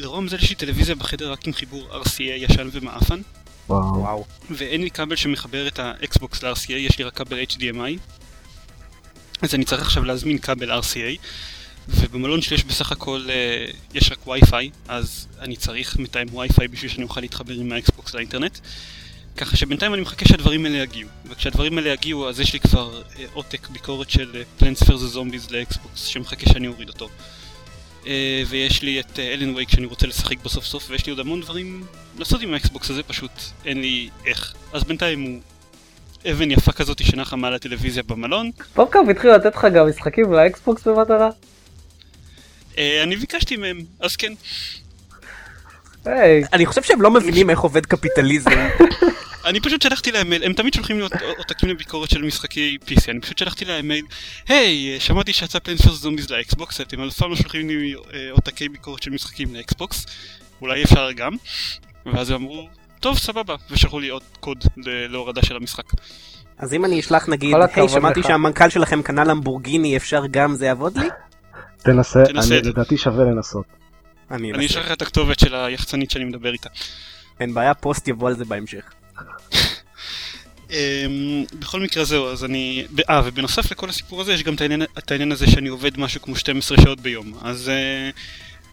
[0.00, 3.20] לרוב זה יש לי טלוויזיה בחדר רק עם חיבור RCA ישן ומעפן,
[3.68, 4.24] וואו.
[4.50, 7.98] ואין לי כבל שמחבר את ה Xbox ל-RCA, יש לי רק כבל HDMI.
[9.42, 11.18] אז אני צריך עכשיו להזמין כבל RCA,
[11.88, 16.90] ובמלון שלי יש בסך הכל, אה, יש רק וי-פיי, אז אני צריך מתאם וי-פיי בשביל
[16.90, 18.58] שאני אוכל להתחבר עם ה Xbox לאינטרנט.
[19.36, 23.24] ככה שבינתיים אני מחכה שהדברים האלה יגיעו, וכשהדברים האלה יגיעו אז יש לי כבר אה,
[23.32, 25.00] עותק ביקורת של Plants vs.
[25.00, 27.08] Zombies ל Xbox שמחכה שאני אוריד אותו.
[28.06, 31.20] אה, ויש לי את Alan Wake שאני רוצה לשחק בו סוף סוף, ויש לי עוד
[31.20, 31.84] המון דברים
[32.18, 33.30] לעשות עם ה Xbox הזה, פשוט
[33.64, 34.54] אין לי איך.
[34.72, 35.40] אז בינתיים הוא
[36.32, 38.50] אבן יפה כזאת שנחה מעל הטלוויזיה במלון.
[38.74, 41.30] PopCap התחילו לתת לך גם משחקים ל Xbox במתנה?
[42.78, 44.32] אה, אני ביקשתי מהם, אז כן.
[46.04, 48.50] היי, אני חושב שהם לא מבינים איך עובד קפיטליזם.
[49.44, 53.10] אני פשוט שלחתי להם מייל, הם תמיד שולחים לי עות- עותקים לביקורת של משחקי PC,
[53.10, 54.04] אני פשוט שלחתי להם מייל,
[54.48, 56.05] היי, שמעתי שיצא Plants vs.
[56.05, 59.63] Zombies ל Xbox, אתם אף פעם לא שולחים לי אה, עותקי ביקורת של משחקים ל
[59.63, 60.06] Xbox,
[60.60, 61.32] אולי אפשר גם,
[62.06, 62.68] ואז הם אמרו,
[63.00, 65.84] טוב, סבבה, ושלחו לי עוד קוד להורדה של המשחק.
[66.58, 70.66] אז אם אני אשלח נגיד, היי, שמעתי לך." שהמנכ"ל שלכם קנה למבורגיני, אפשר גם זה
[70.66, 71.08] יעבוד לי?
[72.24, 72.54] תנסה.
[72.60, 73.64] לדעתי שווה לנסות.
[74.30, 74.66] אני.
[74.66, 76.68] אשלח לך את הכתובת של היחצנית שאני מדבר איתה.
[77.40, 78.82] אין בעיה, פוסט יבוא על זה בהמשך.
[80.70, 82.86] אמ, בכל מקרה זהו, אז אני...
[83.10, 86.22] אה, ובנוסף לכל הסיפור הזה יש גם את העניין, את העניין הזה שאני עובד משהו
[86.22, 87.32] כמו 12 שעות ביום.
[87.42, 88.10] אז אה,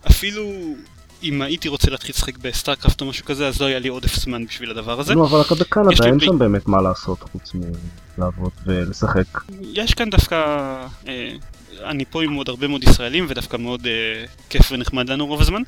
[0.08, 0.76] אפילו
[1.24, 4.16] אם הייתי רוצה להתחיל לשחק ב StarCraft או משהו כזה, אז לא היה לי עודף
[4.16, 5.16] זמן בשביל הדבר הזה.
[5.16, 7.52] נו, אבל אתה בקנדה, אין שם באמת מה לעשות חוץ
[8.18, 9.42] מלעבוד ולשחק.
[9.62, 10.36] יש כאן דווקא...
[11.08, 11.32] אה,
[11.84, 15.62] אני פה עם עוד הרבה מאוד ישראלים, ודווקא מאוד אה, כיף ונחמד לנו רוב הזמן.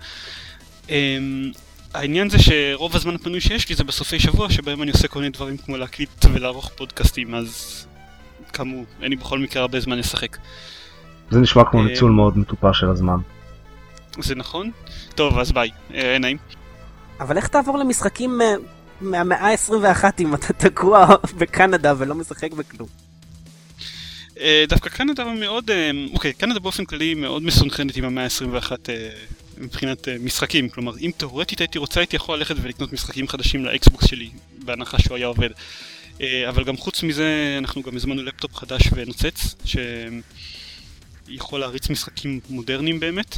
[1.94, 5.32] העניין זה שרוב הזמן הפנוי שיש לי זה בסופי שבוע, שבהם אני עושה כל מיני
[5.32, 7.86] דברים כמו להקליט ולערוך פודקאסטים, אז
[8.54, 10.38] כאמור, אין לי בכל מקרה הרבה זמן לשחק.
[11.32, 13.18] זה נשמע כמו אה, ניצול מאוד מטופש של הזמן.
[14.20, 14.72] זה נכון?
[15.16, 15.70] טוב, אז ביי.
[15.94, 16.38] אה, נעים.
[17.20, 18.54] אבל איך תעבור למשחקים אה,
[19.02, 21.08] מהמאה ה-21 אם אתה תקוע
[21.40, 22.88] בקנדה ולא משחק בכלום?
[24.40, 25.72] אה, דווקא קנדה מאוד,
[26.14, 29.10] אוקיי, קנדה באופן כללי מאוד מסונכרנת עם המאה ה-21 אה,
[29.60, 34.08] מבחינת אה, משחקים, כלומר אם תאורטית הייתי רוצה הייתי יכול ללכת ולקנות משחקים חדשים לאקסבוקס
[34.08, 34.30] שלי,
[34.66, 35.50] בהנחה שהוא היה עובד.
[36.22, 39.56] אה, אבל גם חוץ מזה אנחנו גם הזמנו לפטופ חדש ונוצץ,
[41.30, 43.38] שיכול להריץ משחקים מודרניים באמת.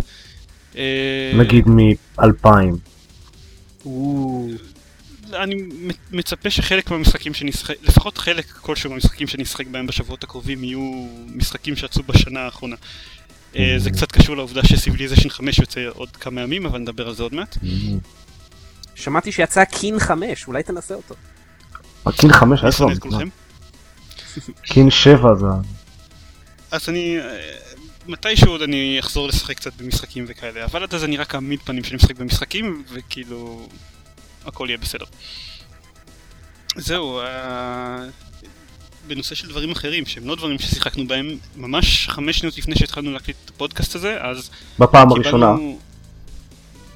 [0.77, 2.47] אה, נגיד מ-2000.
[5.33, 10.23] אני מצ- מצפה שחלק מהמשחקים שאני אשחק, לפחות חלק כלשהו מהמשחקים שאני אשחק בהם בשבועות
[10.23, 12.75] הקרובים יהיו משחקים שיצאו בשנה האחרונה.
[13.55, 17.23] אה, זה קצת קשור לעובדה שסיביליזיישן 5 יוצא עוד כמה ימים, אבל נדבר על זה
[17.23, 17.57] עוד מעט.
[18.95, 21.15] שמעתי שיצא קין 5, אולי תנסה אותו.
[22.05, 22.85] הקין 5 אני איפה?
[24.63, 25.45] קין 7 זה...
[26.71, 27.19] אז אני...
[27.19, 27.37] אה,
[28.07, 31.83] מתישהו עוד אני אחזור לשחק קצת במשחקים וכאלה, אבל עד אז אני רק אעמיד פנים
[31.83, 33.67] שאני משחק במשחקים, וכאילו...
[34.45, 35.05] הכל יהיה בסדר.
[36.75, 38.03] זהו, אה,
[39.07, 43.37] בנושא של דברים אחרים, שהם לא דברים ששיחקנו בהם, ממש חמש שניות לפני שהתחלנו להקליט
[43.45, 45.55] את הפודקאסט הזה, אז בפעם הראשונה.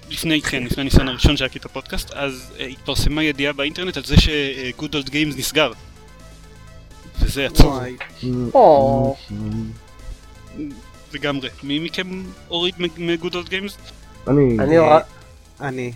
[0.10, 4.18] לפני, כן, לפני הניסיון הראשון שהיה את הפודקאסט, אז uh, התפרסמה ידיעה באינטרנט על זה
[4.18, 5.72] ש-Good Old Games נסגר.
[7.20, 7.80] וזה עצוב.
[11.14, 11.50] לגמרי.
[11.64, 13.92] מי מכם הוריד מ-Good Old Games?
[14.28, 14.60] אני...
[14.60, 15.02] אני הורד...
[15.62, 15.92] אני.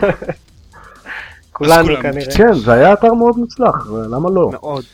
[1.52, 1.88] כולנו.
[2.02, 2.36] כנראה.
[2.36, 4.50] כן, זה היה אתר מאוד מוצלח, למה לא?
[4.52, 4.84] מאוד.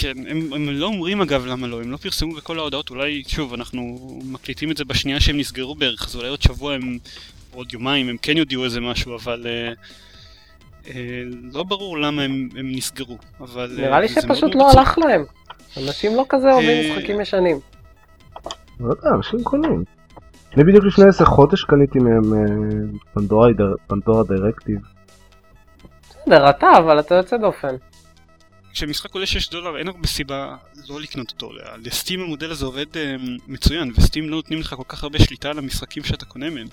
[0.00, 3.54] כן, הם, הם לא אומרים אגב למה לא, הם לא פרסמו בכל ההודעות, אולי, שוב,
[3.54, 6.98] אנחנו מקליטים את זה בשנייה שהם נסגרו בערך, אז אולי עוד שבוע הם,
[7.54, 9.72] עוד יומיים, הם כן יודיעו איזה משהו, אבל אה,
[10.94, 13.76] אה, לא ברור למה הם, הם נסגרו, אבל...
[13.78, 14.70] אה, נראה לי שפשוט לא.
[14.70, 15.24] הלך להם.
[15.76, 17.60] אנשים לא כזה אוהבים אה, משחקים ישנים.
[18.80, 19.84] לא יודע, אנשים קונים.
[20.56, 22.38] אני בדיוק לפני איזה חודש קניתי מהם אה,
[23.14, 23.48] פנדורה
[23.86, 24.78] פנדורה דירקטיב.
[26.02, 27.76] בסדר, אתה, אבל אתה יוצא דופן.
[28.78, 30.56] כשמשחק עולה 6 דולר אין הרבה סיבה
[30.88, 31.50] לא לקנות אותו,
[31.82, 33.16] לסטים המודל הזה עובד אה,
[33.48, 36.66] מצוין, וסטים לא נותנים לך כל כך הרבה שליטה על המשחקים שאתה קונה מהם.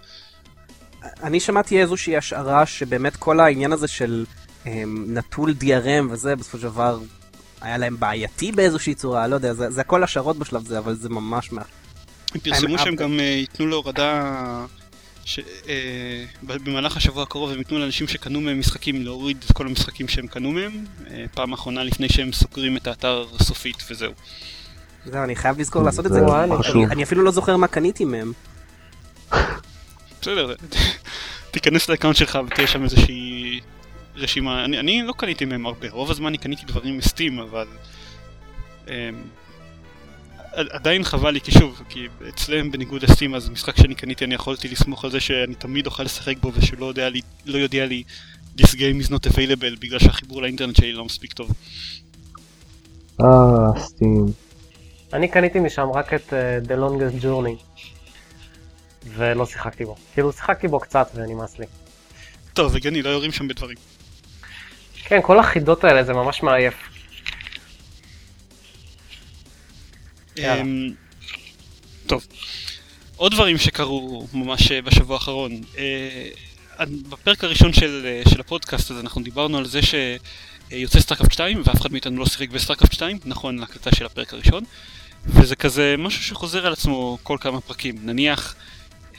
[1.23, 4.25] אני שמעתי איזושהי השערה שבאמת כל העניין הזה של
[4.65, 6.99] הם, נטול DRM וזה, בסופו של דבר
[7.61, 11.09] היה להם בעייתי באיזושהי צורה, לא יודע, זה, זה הכל השערות בשלב זה, אבל זה
[11.09, 11.61] ממש מה...
[12.33, 14.65] הם פרסמו הם- שהם גם אה, ייתנו להורדה,
[15.25, 20.07] ש- אה, במהלך השבוע הקרוב הם ייתנו לאנשים שקנו מהם משחקים להוריד את כל המשחקים
[20.07, 24.11] שהם קנו מהם, אה, פעם אחרונה לפני שהם סוגרים את האתר סופית וזהו.
[25.05, 26.43] זהו, אני חייב לזכור לעשות את זה, זה.
[26.73, 28.33] אני, אני אפילו לא זוכר מה קניתי מהם.
[30.21, 30.53] בסדר,
[31.51, 33.59] תיכנס לאקאונט שלך ותהיה שם איזושהי
[34.15, 37.67] רשימה, אני, אני לא קניתי מהם הרבה, רוב הזמן אני קניתי דברים מסטים, אבל
[38.89, 39.09] אה,
[40.55, 44.67] עדיין חבל לי, כי שוב, כי אצלם בניגוד לסטים, אז משחק שאני קניתי אני יכולתי
[44.67, 48.03] לסמוך על זה שאני תמיד אוכל לשחק בו ושלא יודע לי, לא יודע לי
[48.57, 51.51] This game is not available בגלל שהחיבור לאינטרנט שלי לא מספיק טוב.
[53.21, 53.27] אה,
[53.79, 54.25] סטים.
[55.13, 57.83] אני קניתי משם רק את אה, The Longest Journey.
[59.07, 59.95] ולא שיחקתי בו.
[60.13, 61.65] כאילו שיחקתי בו קצת ונמאס לי.
[62.53, 63.77] טוב, הגיוני, לא יורים שם בדברים.
[65.03, 66.75] כן, כל החידות האלה זה ממש מעייף.
[72.07, 72.27] טוב,
[73.15, 75.61] עוד דברים שקרו ממש אה, בשבוע האחרון.
[75.77, 81.61] אה, בפרק הראשון של, אה, של הפודקאסט הזה אנחנו דיברנו על זה שיוצא StarCraft 2
[81.65, 84.63] ואף אחד מאיתנו לא שיחק ב StarCraft 2, נכון להקלטה של הפרק הראשון.
[85.25, 87.95] וזה כזה משהו שחוזר על עצמו כל כמה פרקים.
[88.03, 88.55] נניח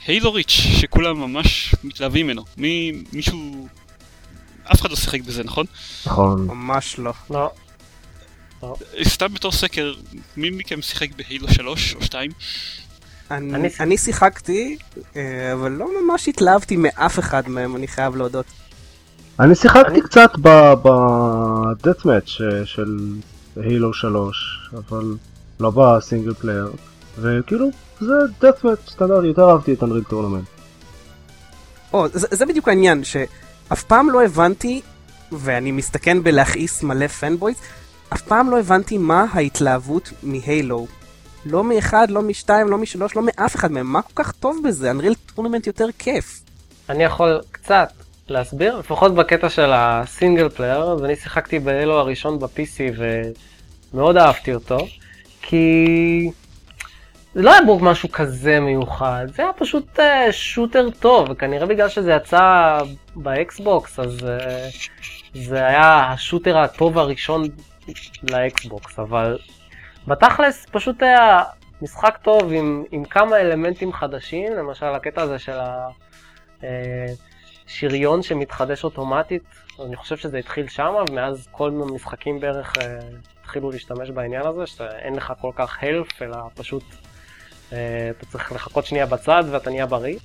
[0.05, 2.45] הילו ריץ' שכולם ממש מתלהבים ממנו.
[2.57, 3.67] מי, מישהו...
[4.73, 5.65] אף אחד לא שיחק בזה, נכון?
[6.05, 6.47] נכון.
[6.47, 7.13] ממש לא.
[7.29, 7.51] לא.
[9.03, 9.93] סתם בתור סקר,
[10.37, 12.31] מי מכם שיחק בהילו 3 או 2?
[13.31, 14.77] אני, אני- אני שיחקתי,
[15.15, 18.45] אה, אבל לא ממש התלהבתי מאף אחד מהם, אני חייב להודות.
[19.39, 22.29] אני שיחקתי אני- קצת בדאט מאץ'
[22.65, 22.97] של
[23.55, 25.15] הילו 3, אבל
[25.59, 26.71] לא ב single player,
[27.17, 30.45] וכאילו זה deathmatch סטנדרטי, יותר אהבתי את Unreal Tournament.
[31.93, 34.81] או, זה, זה בדיוק העניין, שאף פעם לא הבנתי,
[35.31, 37.55] ואני מסתכן בלהכעיס מלא fanboys,
[38.13, 40.87] אף פעם לא הבנתי מה ההתלהבות מ Halo.
[41.45, 43.87] לא מאחד, לא משתיים, לא משלוש, לא מאף אחד מהם.
[43.87, 44.91] מה כל כך טוב בזה?
[44.91, 46.41] Unreal Tournament יותר כיף.
[46.89, 47.89] אני יכול קצת
[48.29, 52.99] להסביר, לפחות בקטע של ה single player, אז אני שיחקתי ב Halo הראשון ב-PC
[53.93, 54.77] ומאוד אהבתי אותו,
[55.41, 56.29] כי
[57.33, 61.89] זה לא היה בו משהו כזה מיוחד, זה היה פשוט אה, shooter טוב, וכנראה בגלל
[61.89, 62.77] שזה יצא
[63.15, 64.23] ב Xbox, אז אה,
[65.33, 67.43] זה היה ה shooter הטוב הראשון
[68.31, 69.37] ל Xbox, אבל
[70.07, 71.43] בתכלס פשוט היה
[71.81, 75.87] משחק טוב עם, עם כמה אלמנטים חדשים, למשל הקטע הזה של ה...
[76.63, 77.13] אה,
[78.21, 79.43] שמתחדש אוטומטית,
[79.85, 82.99] אני חושב שזה התחיל שם, ומאז כל המשחקים בערך אה,
[83.41, 86.83] התחילו להשתמש בעניין הזה, שאין לך כל כך הלף, אלא פשוט
[87.73, 90.19] אה, אתה צריך לחכות שנייה בצד ואתה נהיה בריא.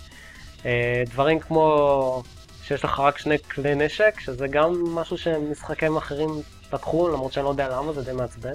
[1.06, 2.22] דברים כמו
[2.62, 6.28] שיש לך רק שני כלי נשק, שזה גם משהו שמשחקים אחרים
[6.74, 8.52] לקחו, למרות שאני לא יודע למה, זה די מעצבן.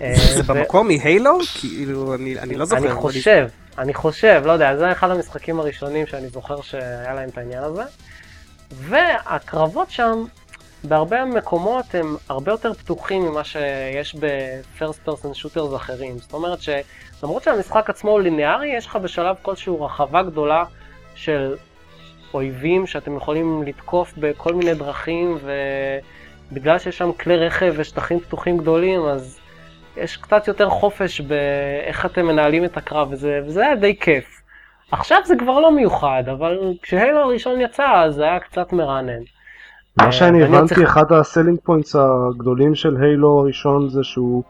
[0.00, 1.38] אה, זה ו- במקום מהיילו?
[1.60, 2.82] כאילו, אני, לא זוכר.
[2.82, 7.38] אני חושב, אני חושב, לא יודע, זה אחד המשחקים הראשונים שאני זוכר שהיה להם את
[7.38, 7.82] העניין הזה.
[8.70, 10.24] והקרבות שם,
[10.84, 16.18] בהרבה מקומות הם הרבה יותר פתוחים ממה שיש ב-first person shooters אחרים.
[16.18, 20.64] זאת אומרת שלמרות שהמשחק עצמו הוא ליניארי, יש לך בשלב כלשהו רחבה גדולה
[21.14, 21.56] של
[22.34, 25.38] אויבים שאתם יכולים לתקוף בכל מיני דרכים,
[26.52, 29.38] ובגלל שיש שם כלי רכב ושטחים פתוחים גדולים, אז
[29.96, 34.24] יש קצת יותר חופש באיך אתם מנהלים את הקרב, וזה, וזה היה די כיף.
[34.92, 39.22] עכשיו זה כבר לא מיוחד, אבל כש Halo הראשון יצא, אז זה היה קצת מרענן.
[39.96, 44.42] מה אה, שאני הבנתי, צריך- אחד ה selling points הגדולים של Halo הראשון זה שהוא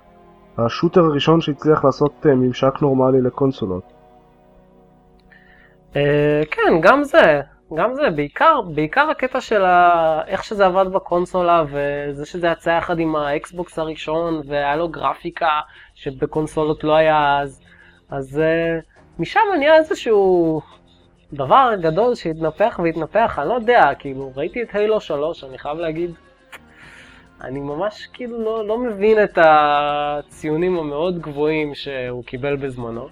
[0.59, 3.83] ה shooter הראשון שהצליח לעשות אה, ממשק נורמלי לקונסולות.
[5.97, 7.41] אה, כן, גם זה,
[7.75, 10.21] גם זה, בעיקר, בעיקר הקטע של ה...
[10.27, 15.61] איך שזה עבד בקונסולה, וזה שזה יצא יחד עם ה Xbox הראשון, והיה לו גרפיקה
[15.95, 17.61] שבקונסולות לא היה אז,
[18.11, 18.79] אז אה,
[19.19, 20.61] משם נהיה איזשהו
[21.33, 26.15] דבר גדול שהתנפח והתנפח, אני לא יודע, כאילו, ראיתי את Halo 3, אני חייב להגיד,
[27.41, 33.09] אני ממש כאילו לא, לא מבין את הציונים המאוד גבוהים שהוא קיבל בזמנו.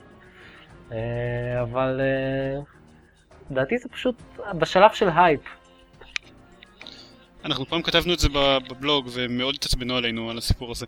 [0.92, 2.75] אה, אבל אה,
[3.50, 4.14] לדעתי זה פשוט
[4.58, 5.40] בשלב של הייפ.
[7.44, 10.86] אנחנו פעם כתבנו את זה ב- בבלוג ומאוד התעצבנו עלינו על הסיפור הזה.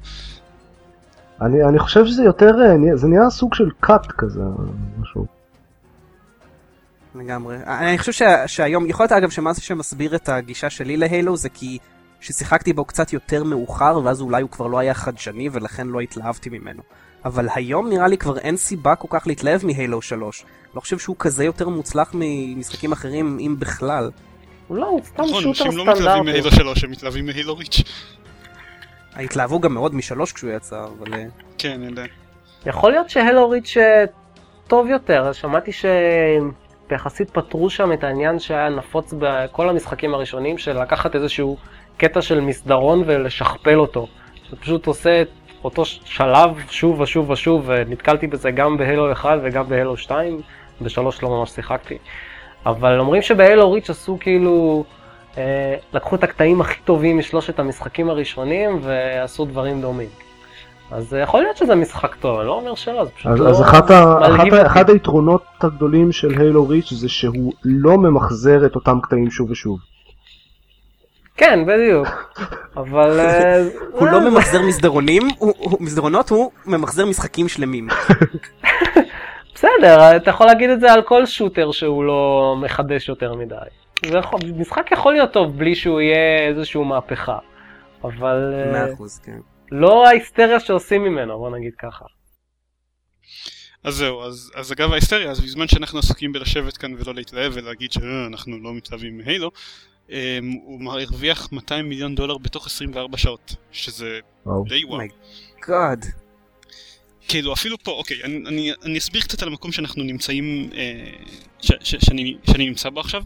[1.41, 4.41] אני, אני חושב שזה יותר, אה, זה נהיה סוג של קאט כזה,
[5.01, 5.27] משהו.
[7.15, 7.57] לגמרי.
[7.67, 11.79] אני חושב שה, שהיום, יכול להיות אגב שמה שמסביר את הגישה שלי להיילו זה כי
[12.21, 16.51] ששיחקתי בו קצת יותר מאוחר, ואז אולי הוא כבר לא היה חדשני ולכן לא התלהבתי
[16.51, 16.83] ממנו.
[17.29, 20.45] אבל היום נראה לי כבר אין סיבה כל כך להתלהב מהיילו 3.
[20.75, 24.11] לא חושב שהוא כזה יותר מוצלח ממשחקים אחרים, אם בכלל.
[24.71, 26.31] לא, הוא סתם נכון, שוטר אנשים לא מתלהבים סטנדרטי.
[26.31, 27.83] מהילו 3, הם מתלהבים מהילו ריץ'.
[29.17, 31.15] התלהבו גם מאוד משלוש כשהוא יצא, אבל...
[31.15, 31.25] אה,
[31.59, 32.05] כן, אני יודע.
[32.67, 33.77] יכול להיות שהלו ריץ'
[34.67, 35.71] טוב יותר, שמעתי
[36.89, 41.57] שיחסית פתרו שם את העניין שהיה נפוץ בכל המשחקים הראשונים, של לקחת איזשהו
[41.97, 44.07] קטע של מסדרון ולשכפל אותו.
[44.51, 45.29] שפשוט עושה את
[45.65, 50.41] אותו שלב שוב ושוב ושוב, ונתקלתי בזה גם בהלו 1 וגם בהלו 2,
[50.81, 51.99] בשלוש לא ממש שיחקתי.
[52.67, 54.85] אבל אומרים שבהלו ריץ' עשו כאילו,
[55.39, 60.09] אה, לקחו את הקטעים הכי טובים משלושת המשחקים הראשונים ועשו דברים דומים.
[60.91, 63.63] אז יכול להיות שזה משחק טוב, אני לא אומר שלא, זה פשוט אז, לא אז
[63.63, 64.67] אחת ה, אחת ה.
[64.67, 69.79] אחד היתרונות הגדולים של הילו ריץ' זה שהוא לא ממחזר את אותם קטעים שוב ושוב.
[71.39, 72.09] כן, בדיוק.
[72.77, 73.21] אבל...
[73.21, 75.23] אה, הוא אה, לא ממחזר מסדרונים,
[75.81, 77.89] מסדרונות הוא ממחזר משחקים שלמים.
[79.55, 83.57] בסדר, אתה יכול להגיד את זה על כל שוטר שהוא לא מחדש יותר מדי.
[84.03, 87.39] יכול, משחק יכול להיות טוב בלי שהוא יהיה איזשהו מהפכה.
[88.05, 89.39] אבל אה, מאה אחוז, כן.
[89.73, 92.05] לא ההיסטריה שעושים ממנו, בוא נגיד ככה.
[93.85, 97.93] אז זהו, אז, אז אגב ההיסטריה, אז בזמן שאנחנו עסוקים בלשבת כאן ולא להתלהב ולהגיד
[97.93, 99.98] שאנחנו לא מתלהבים מהילו, um,
[100.63, 104.21] הוא הרוויח 200 מיליון דולר בתוך 24 שעות, שזה.
[104.69, 105.01] די וואו.
[105.69, 106.07] גאד.
[107.29, 111.11] כאילו אפילו פה, אוקיי, אני, אני, אני אסביר קצת על המקום שאנחנו נמצאים, אה,
[111.61, 113.23] ש, ש, שאני, שאני נמצא בו עכשיו.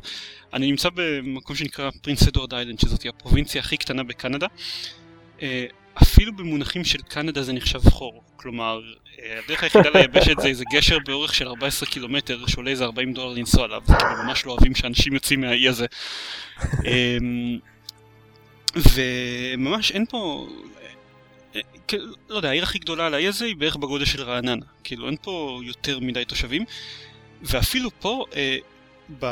[0.55, 4.47] אני נמצא במקום שנקרא פרינס אדוארד איילנד, שזאת הפרובינציה הכי קטנה בקנדה.
[5.43, 8.23] אה, אפילו במונחים של קנדה זה נחשב חור.
[8.37, 8.81] כלומר,
[9.19, 13.13] אה, הדרך היחידה לייבש את זה איזה גשר באורך של 14 קילומטר שעולה איזה 40
[13.13, 15.87] דולר לנסוע עליו, כי הם ממש לא אוהבים שאנשים יוצאים מהאי הזה.
[16.85, 17.59] אמ,
[18.77, 20.49] וממש אין פה,
[21.57, 24.65] אה, כאילו, לא יודע, העיר הכי גדולה על האי הזה היא בערך בגודל של רעננה.
[24.85, 26.65] כאילו, אין פה יותר מדי תושבים.
[27.43, 28.57] ואפילו פה, אה,
[29.19, 29.27] ב,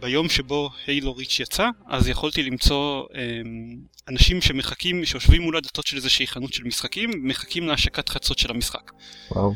[0.00, 3.40] ביום שבו הילו ריץ' יצא, אז יכולתי למצוא אה,
[4.08, 8.92] אנשים שמחכים, שיושבים מול הדלתות של איזושהי חנות של משחקים, מחכים להשקת חצות של המשחק.
[9.30, 9.54] וואו.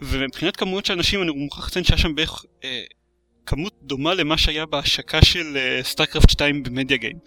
[0.00, 2.82] ומבחינת כמויות של אנשים, אני מוכרח לציין שהיה שם בערך אה,
[3.46, 7.18] כמות דומה למה שהיה בהשקה של סטארקרפט 2 במדיה גיים.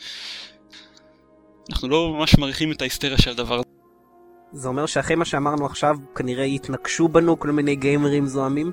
[1.69, 3.63] אנחנו לא ממש מעריכים את ההיסטריה של הדבר הזה.
[4.53, 8.71] זה אומר שאחרי מה שאמרנו עכשיו, כנראה יתנקשו בנו כל מיני גיימרים זועמים?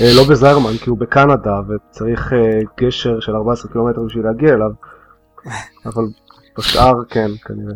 [0.00, 4.70] אה, לא בזיירמן כי הוא בקנדה וצריך אה, גשר של 14 קילומטר בשביל להגיע אליו.
[5.86, 6.02] אבל
[6.58, 7.74] בשאר כן כנראה.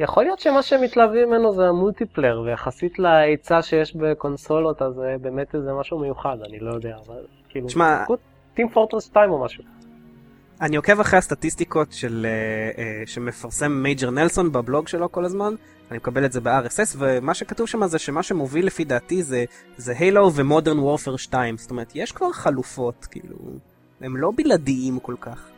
[0.00, 5.16] יכול להיות שמה שהם מתלהבים ממנו זה ה multiplayer, ויחסית להיצע שיש בקונסולות, אז זה
[5.20, 7.68] באמת איזה משהו מיוחד, אני לא יודע, אבל כאילו...
[7.68, 8.04] שמע-
[8.54, 9.64] Team Fortress 2 או משהו.
[10.60, 15.54] אני עוקב אחרי הסטטיסטיקות של, אה, אה, שמפרסם Major Nelson בבלוג שלו כל הזמן,
[15.92, 19.44] אני מקבל את זה ב-RSS, ומה שכתוב שם זה שמה שמוביל לפי דעתי זה,
[19.76, 23.36] זה Halo ו Modern Warfare 2, זאת אומרת, יש כבר חלופות, כאילו,
[24.00, 25.48] הם לא בלעדיים כל כך.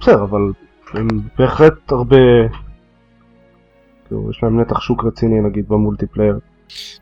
[0.00, 0.40] בסדר אבל
[0.94, 2.16] הם בהחלט הרבה.
[4.08, 6.38] כאילו, יש להם נתח שוק רציני נגיד ב multiplayer.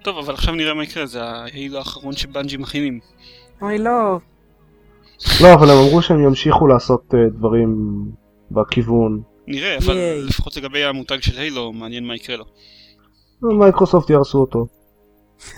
[0.02, 3.00] טוב, אבל עכשיו נראה מה יקרה, זה ה Halo האחרון שבנג'י מכינים.
[3.62, 4.18] אוי לא,
[5.42, 8.02] לא אבל הם אמרו שהם ימשיכו לעשות אה, דברים
[8.50, 9.31] בכיוון.
[9.46, 10.22] נראה, אבל ייי.
[10.22, 12.44] לפחות לגבי המותג של Halo, מעניין מה יקרה לו.
[13.42, 14.66] מייקרוסופט יהרסו אותו.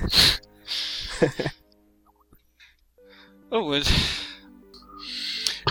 [3.52, 3.80] או, אה,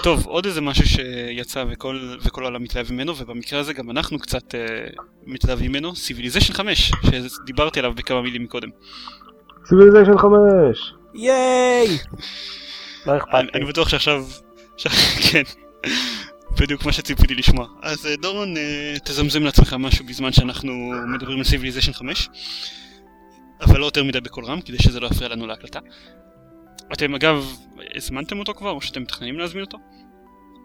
[0.03, 4.55] טוב, עוד איזה משהו שיצא וכל, וכל העולם מתלהב ממנו, ובמקרה הזה גם אנחנו קצת
[4.55, 4.59] אה,
[5.25, 6.91] מתלהבים ממנו, Civilization 5,
[7.27, 8.69] שדיברתי עליו בכמה מילים מקודם.
[9.65, 10.93] Civilization 5!
[11.13, 11.87] ייי!
[13.05, 13.49] לא אכפת אני, לי.
[13.55, 14.25] אני בטוח שעכשיו,
[14.77, 14.87] ש...
[15.31, 15.43] כן,
[16.61, 17.67] בדיוק מה שציפיתי לשמוע.
[17.81, 20.73] אז אה, דורון, אה, תזמזם לעצמך משהו בזמן שאנחנו
[21.07, 22.29] מדברים על Civilization 5,
[23.61, 25.79] אבל לא יותר מדי בקול רם, כדי שזה לא יפריע לנו להקלטה.
[26.93, 27.45] אתם אגב,
[27.95, 29.77] הזמנתם אותו כבר, או שאתם מתכננים להזמין אותו?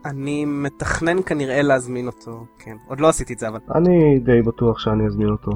[0.04, 2.76] אני מתכנן כנראה להזמין אותו, כן.
[2.88, 3.58] עוד לא עשיתי את זה אבל.
[3.74, 5.50] אני די בטוח שאני אזמין אותו.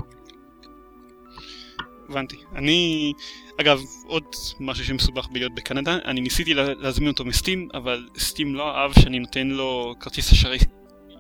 [2.13, 2.37] הבנתי.
[2.57, 3.13] אני,
[3.61, 4.25] אגב, עוד
[4.61, 8.93] משהו שמסובך בלהיות בקנדה, אני ניסיתי לה- להזמין אותו מ Steam, אבל Steam לא אהב
[8.93, 10.59] שאני נותן לו כרטיס אשראי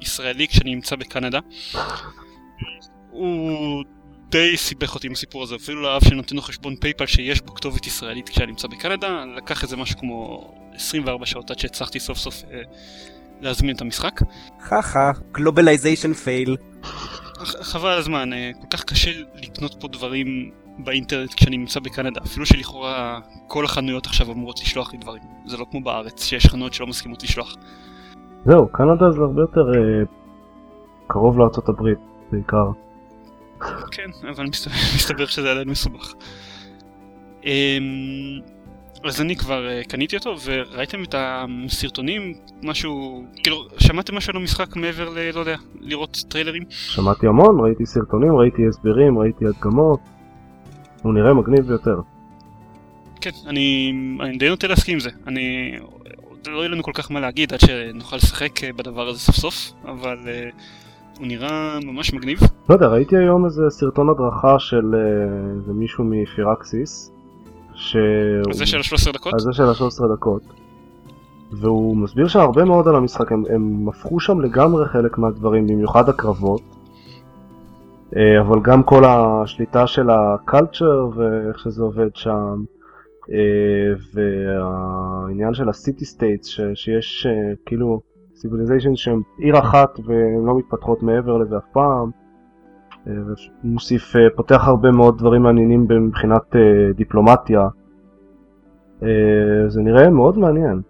[0.00, 1.38] ישראלי כשאני נמצא בקנדה.
[3.10, 3.84] הוא
[4.28, 7.40] די סיבך אותי עם הסיפור הזה, אפילו לא אהב שאני נותן לו חשבון PayPal שיש
[7.40, 12.18] בו כתובת ישראלית כשאני נמצא בקנדה, לקח איזה משהו כמו 24 שעות עד שהצלחתי סוף
[12.18, 12.62] סוף אה,
[13.40, 14.20] להזמין את המשחק.
[14.68, 16.56] חכה, globalization fail.
[17.62, 23.20] חבל הזמן, אה, כל כך קשה לקנות פה דברים באינטרנט כשאני נמצא בקנדה, אפילו שלכאורה
[23.46, 25.22] כל החנויות עכשיו אמורות לשלוח לי דברים.
[25.46, 27.56] זה לא כמו בארץ, שיש חנויות שלא מסכימות לשלוח.
[28.44, 30.04] זהו, קנדה זה הרבה יותר אה,
[31.06, 31.98] קרוב לארצות הברית
[32.32, 32.70] בעיקר.
[33.90, 36.14] כן, אבל מסתבר, מסתבר שזה עדיין מסובך.
[37.44, 38.40] אמ,
[39.04, 44.76] אז אני כבר אה, קניתי אותו, וראיתם את הסרטונים, משהו, כאילו, שמעתם משהו על המשחק
[44.76, 45.30] מעבר ל...
[45.34, 46.62] לא יודע, לראות טריילרים?
[46.70, 50.00] שמעתי המון, ראיתי סרטונים, ראיתי הסברים, ראיתי הדגמות.
[51.02, 52.00] הוא נראה מגניב ביותר.
[53.20, 55.10] כן, אני, אני די נוטה להסכים עם זה.
[55.26, 55.72] אני...
[56.46, 59.72] לא יהיה לנו כל כך מה להגיד עד שנוכל לשחק אה, בדבר הזה סוף סוף,
[59.84, 62.38] אבל uh, הוא נראה ממש מגניב.
[62.68, 67.12] לא יודע, ראיתי היום איזה סרטון הדרכה של אה, איזה מישהו מפירקסיס.
[67.74, 67.96] ש...
[68.52, 69.34] זה של ה-13 דקות?
[69.40, 70.42] זה של ה-13 דקות.
[71.52, 76.08] והוא מסביר שם הרבה מאוד על המשחק, הם, הם הפכו שם לגמרי חלק מהדברים, במיוחד
[76.08, 76.62] הקרבות.
[78.16, 82.64] אה, אבל גם כל השליטה של הקלצ'ר ואיך שזה עובד שם,
[83.30, 88.00] אה, והעניין של ה city states, שיש אה, כאילו
[88.34, 92.10] civilization שהם עיר אחת והן לא מתפתחות מעבר לזה אף פעם.
[93.06, 96.56] ומוסיף, אה, פותח הרבה מאוד דברים מעניינים מבחינת
[96.94, 97.68] דיפלומטיה.
[99.68, 100.80] זה נראה מאוד מעניין.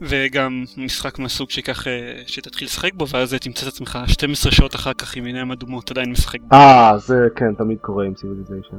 [0.00, 4.92] וגם משחק מהסוג שכך, אה, שתתחיל לשחק בו, ואז תמצא את עצמך 12 שעות אחר
[4.92, 6.56] כך עם עיניים אדומות עדיין משחק בו.
[6.56, 8.76] אה, זה כן, תמיד קורה עם Civilization.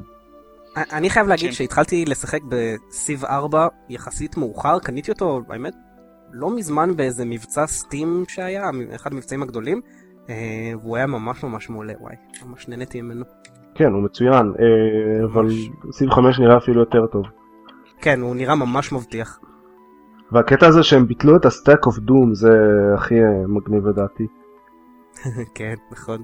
[0.94, 1.52] אני חייב להגיד כן.
[1.52, 5.74] שהתחלתי לשחק ב Civ 4 יחסית מאוחר, קניתי אותו, האמת,
[6.32, 9.82] לא מזמן באיזה מבצע Steam שהיה, אחד המבצעים הגדולים,
[10.30, 12.16] אה, והוא היה ממש ממש מעולה, וואי,
[12.46, 13.26] ממש נהניתי ממנו.
[13.76, 15.48] כן, הוא מצוין, אה, אבל.
[15.92, 17.26] Civ 5 נראה אפילו יותר טוב.
[18.02, 19.40] כן, הוא נראה ממש מבטיח.
[20.32, 22.50] והקטע הזה שהם ביטלו את ה stack of doom זה
[22.98, 24.24] הכי אה, מגניב לדעתי.
[25.56, 26.22] כן, נכון.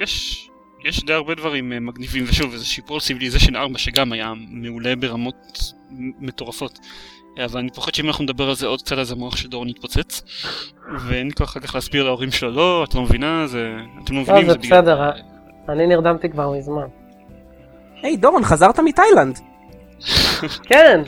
[0.00, 0.50] יש,
[0.84, 5.36] יש די הרבה דברים אה, מגניבים, ושוב, זה שיפור Civilization 4 שגם היה מעולה ברמות
[6.20, 6.78] מטורפות.
[7.38, 9.68] אה, אבל אני פוחד שאם אנחנו נדבר על זה עוד קצת אז המוח של דורון
[9.68, 10.22] יתפוצץ.
[11.08, 13.76] ואין לי כוח אחר כך להסביר להורים שלו, לא, את לא מבינה, זה...
[14.04, 15.10] אתם לא מבינים, זה בגלל- בסדר,
[15.68, 16.86] אני נרדמתי כבר מזמן.
[18.02, 19.38] היי, דורון, חזרת מתאילנד.
[20.68, 21.00] כן,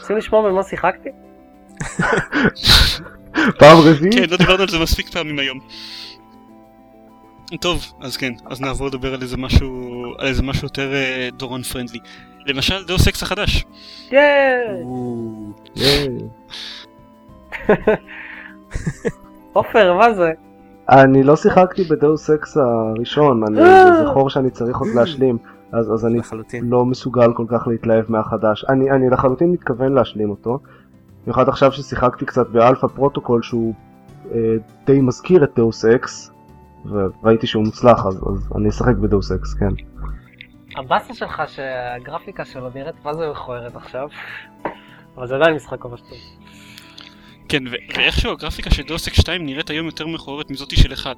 [0.00, 1.08] רוצים לשמוע במה שיחקתי?
[3.58, 4.14] פעם רביעית?
[4.14, 5.58] כן, לא דיברנו על זה מספיק פעמים היום.
[7.60, 11.62] טוב, אז כן, אז נעבור לדבר על איזה משהו, על איזה משהו יותר אה, דורון
[11.62, 11.98] friendly.
[12.46, 13.64] למשל, Deus Ex החדש.
[14.10, 14.58] ייי!
[19.52, 20.32] עופר, מה זה?
[20.88, 25.38] אני לא שיחקתי ב Deus Ex הראשון, אני זה זכור שאני צריך עוד להשלים,
[25.72, 26.64] אז אז אני לחלוטין.
[26.68, 28.64] לא מסוגל כל כך להתלהב מהחדש.
[28.68, 30.58] אני, אני לחלוטין מתכוון להשלים אותו.
[31.28, 33.74] במיוחד עכשיו ששיחקתי קצת ב Alpha Protocol שהוא
[34.32, 34.38] אה,
[34.86, 36.30] די מזכיר את Deus Ex,
[36.84, 39.68] וראיתי שהוא מוצלח אז, אז אני אשחק ב Deus Ex, כן.
[40.76, 44.08] הבאסה שלך שהגרפיקה שלו נראית מה זה מכוערת עכשיו,
[45.16, 46.18] אבל זה עדיין משחק ממש טוב.
[47.48, 51.16] כן, ו- ואיכשהו הגרפיקה של Deus Ex 2 נראית היום יותר מכוערת מזאתי של 1.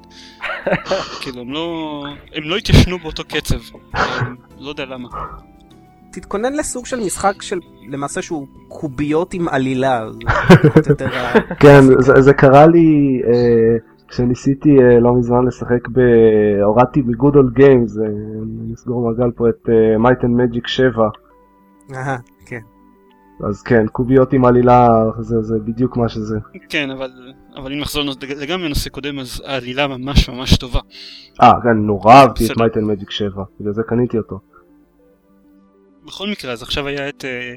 [1.23, 2.05] כאילו, הם לא...
[2.35, 3.61] הם לא התיישנו באותו קצב.
[3.95, 5.09] הם- לא יודע למה.
[6.13, 7.59] תתכונן לסוג של משחק של
[7.89, 10.07] למעשה שהוא קוביות עם עלילה.
[11.63, 13.77] כן, זה, זה קרה לי אה,
[14.09, 16.01] כשניסיתי אה, לא מזמן לשחק ב...
[16.63, 18.05] הורדתי מ Good Games, אה,
[18.73, 21.09] נסגור מעגל פה את Might and Magic 7,
[21.95, 22.61] אהה, כן.
[23.49, 24.89] אז כן, קוביות עם עלילה
[25.19, 26.39] זה, זה בדיוק מה שזה.
[26.69, 27.11] כן, אבל,
[27.57, 28.03] אבל אם נחזור
[28.37, 30.81] לגמרי לנושא קודם, אז העלילה ממש ממש טובה.
[31.43, 32.57] אה, כן, נורא אהבתי את.
[32.57, 34.41] Might and Magic 7, בגלל זה קניתי אותו.
[36.11, 37.25] בכל מקרה, אז עכשיו היה את...
[37.25, 37.55] אה,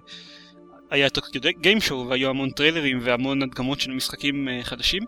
[0.92, 1.18] היה את
[1.62, 5.04] Game Show והיו המון טריילרים והמון הדגמות של משחקים אה, חדשים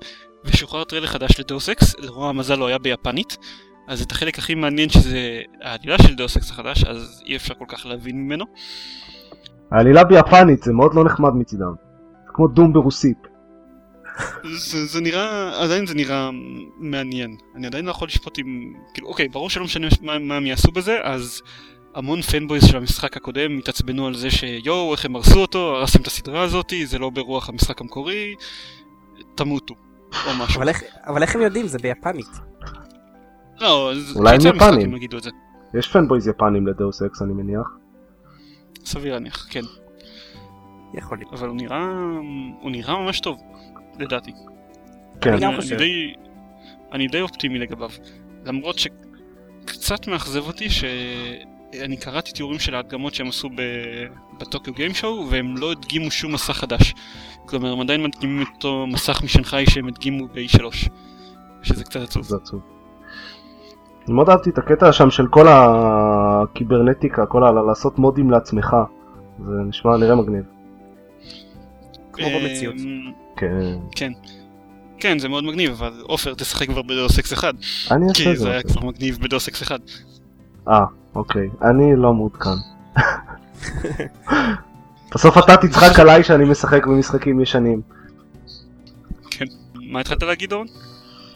[0.45, 3.37] ושוחרר טריילר חדש ל Deus Ex, לרוע המזל לא היה ביפנית
[3.87, 7.65] אז את החלק הכי מעניין שזה העלילה של Deus Ex החדש, אז אי אפשר כל
[7.67, 8.45] כך להבין ממנו.
[9.71, 11.73] העלילה ביפנית זה מאוד לא נחמד מצידם.
[12.25, 13.27] זה כמו דום ברוסית.
[14.43, 16.29] זה, זה נראה, עדיין זה נראה
[16.77, 17.35] מעניין.
[17.55, 20.71] אני עדיין לא יכול לשפוט אם, כאילו, אוקיי, ברור שלא משנה מה, מה הם יעשו
[20.71, 21.41] בזה, אז
[21.95, 26.07] המון פנבויז של המשחק הקודם התעצבנו על זה שיואו, איך הם הרסו אותו, הרסתם את
[26.07, 28.35] הסדרה הזאתי, זה לא ברוח המשחק המקורי,
[29.35, 29.73] תמותו,
[30.27, 30.57] או משהו.
[30.57, 31.67] אבל איך- אבל איך הם יודעים?
[31.67, 32.27] זה ביפנית.
[33.61, 34.91] לא, אולי הם יפנים.
[35.73, 37.67] יש פנבויז יפנים לדאוס אקס אני מניח.
[38.85, 39.61] סביר להניח, כן.
[40.93, 41.33] יכול להיות.
[41.33, 41.85] אבל הוא נראה,
[42.61, 43.39] הוא נראה ממש טוב,
[43.99, 44.31] לדעתי.
[45.21, 45.33] כן.
[45.33, 45.77] אני אני חושב.
[45.77, 46.13] די,
[46.91, 47.89] אני די אופטימי לגביו.
[48.45, 50.67] למרות שקצת מאכזב אותי
[51.79, 53.49] שאני קראתי תיאורים של ההדגמות שהם עשו
[54.39, 56.93] בטוקיו גיים שואו והם לא הדגימו שום מסך חדש.
[57.45, 60.89] כלומר הם עדיין מדגימים את אותו מסך משנגחאי שהם הדגימו ב-E3.
[61.63, 62.23] שזה קצת עצוב.
[62.23, 62.61] זה עצוב.
[64.05, 67.51] אני מאוד אהבתי את הקטע שם של כל הקיברנטיקה, כל ה...
[67.51, 68.75] לעשות מודים לעצמך.
[69.39, 70.43] זה נשמע נראה מגניב.
[72.13, 72.75] כמו במציאות.
[72.75, 73.77] אמ, כן.
[73.95, 74.11] כן.
[74.99, 77.53] כן, זה מאוד מגניב, אבל עופר תשחק כבר בדוס אקס 1,
[77.91, 78.73] אני אעשה כי את זה היה זה.
[78.73, 79.79] כבר מגניב בדוס אקס 1.
[80.67, 80.79] אה,
[81.15, 81.49] אוקיי.
[81.61, 82.49] אני לא מעודכן.
[85.13, 87.81] בסוף אתה תצחק עליי שאני משחק במשחקים ישנים.
[89.75, 90.65] מה התחלת להגיד אורן?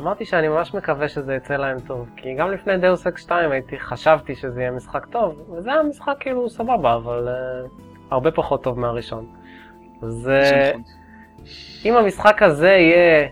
[0.02, 3.80] אמרתי שאני ממש מקווה שזה יצא להם טוב, כי גם לפני דאוס אקס 2 הייתי,
[3.80, 7.70] חשבתי שזה יהיה משחק טוב, וזה היה משחק כאילו סבבה, אבל uh,
[8.12, 9.26] הרבה פחות טוב מהראשון.
[10.02, 10.84] אז זה uh, נכון.
[11.86, 13.28] אם המשחק הזה יהיה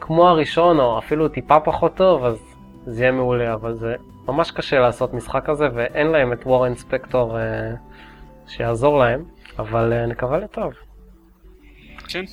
[0.00, 2.38] כמו הראשון, או אפילו טיפה פחות טוב, אז
[2.86, 3.94] זה יהיה מעולה, אבל זה
[4.32, 9.24] ממש קשה לעשות משחק כזה, ואין להם את וורן ספקטור uh, שיעזור להם,
[9.58, 10.72] אבל אה, נקווה לטוב.
[12.08, 12.24] כן.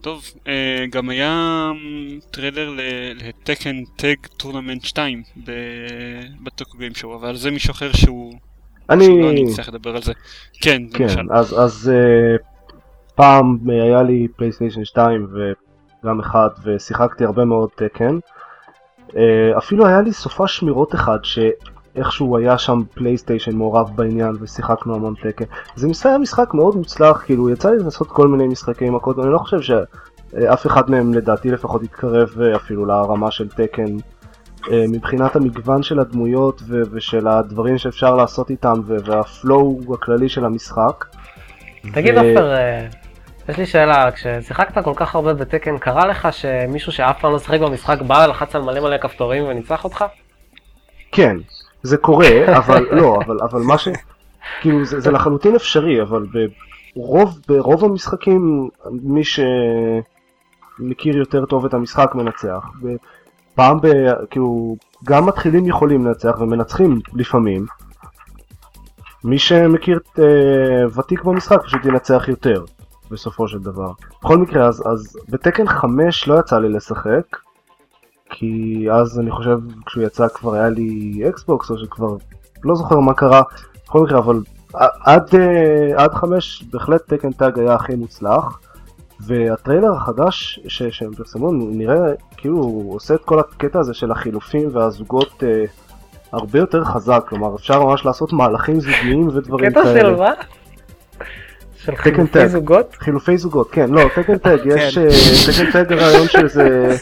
[0.00, 6.78] טוב, אה, גם היה אמ, טריילר ל- ל Tekken Tag Tournament 2 ב- ב Tokyo
[6.78, 8.32] Game Show, אבל זה מישהו אחר שהוא...
[8.90, 9.08] אני...
[9.22, 10.12] לא אני צריך לדבר על זה.
[10.60, 11.32] כן, כן, למשל.
[11.32, 12.42] אז, אז אה,
[13.14, 15.26] פעם היה לי פלייסטיישן 2
[16.02, 18.16] וגם אחד ושיחקתי הרבה מאוד Tekken.
[18.16, 18.43] אה,
[19.58, 25.44] אפילו היה לי סופ"ש שמירות אחד שאיכשהו היה שם פלייסטיישן מעורב בעניין ושיחקנו המון Tekken.
[25.76, 29.38] זה היה משחק מאוד מוצלח, כאילו יצא לי לעשות כל מיני משחקי מכות, אני לא
[29.38, 33.96] חושב שאף אחד מהם לדעתי לפחות התקרב uh, אפילו לרמה של תקן.
[34.70, 41.04] מבחינת המגוון של הדמויות ו- ושל הדברים שאפשר לעשות איתם ו- והפלואו הכללי של המשחק.
[41.92, 42.86] תגיד ו- עופר, אה,
[43.48, 47.60] יש לי שאלה, כששיחקת כל כך הרבה בתקן, קרה לך שמישהו שאף פעם לא שיחק
[47.60, 50.04] במשחק בא, לחץ על מלא מלא כפתורים וניצח אותך?
[51.12, 51.36] כן,
[51.82, 53.88] זה קורה, אבל לא, אבל, אבל מה ש...
[54.60, 56.26] כאילו זה, זה לחלוטין אפשרי, אבל
[56.96, 62.66] ברוב, ברוב המשחקים מי שמכיר יותר טוב את המשחק מנצח.
[63.54, 63.86] פעם ב...
[64.30, 67.66] כאילו, גם מתחילים יכולים לנצח ומנצחים לפעמים.
[69.24, 72.64] מי שמכיר את uh, ותיק במשחק פשוט ינצח יותר,
[73.10, 73.90] בסופו של דבר.
[74.22, 77.36] בכל מקרה, אז, אז בתקן 5 לא יצא לי לשחק,
[78.30, 82.16] כי אז אני חושב כשהוא יצא כבר היה לי אקסבוקס או שכבר
[82.64, 83.42] לא זוכר מה קרה
[83.84, 84.40] בכל מקרה אבל
[85.04, 88.60] עד, אה, עד חמש בהחלט Tekken Tag היה הכי מוצלח
[89.20, 94.68] והטריילר החדש ש- שהם פרסמו נראה כאילו הוא עושה את כל הקטע הזה של החילופים
[94.72, 95.64] והזוגות אה,
[96.32, 100.00] הרבה יותר חזק כלומר אפשר ממש לעשות מהלכים זוגיים ודברים קטע כאלה.
[100.00, 100.30] של מה?
[101.84, 102.48] של חילופי.
[102.48, 102.96] זוגות?
[103.00, 105.08] חילופי זוגות, כן, לא, Tekken Tag, יש אה,
[105.46, 106.96] תקן טג הרעיון שזה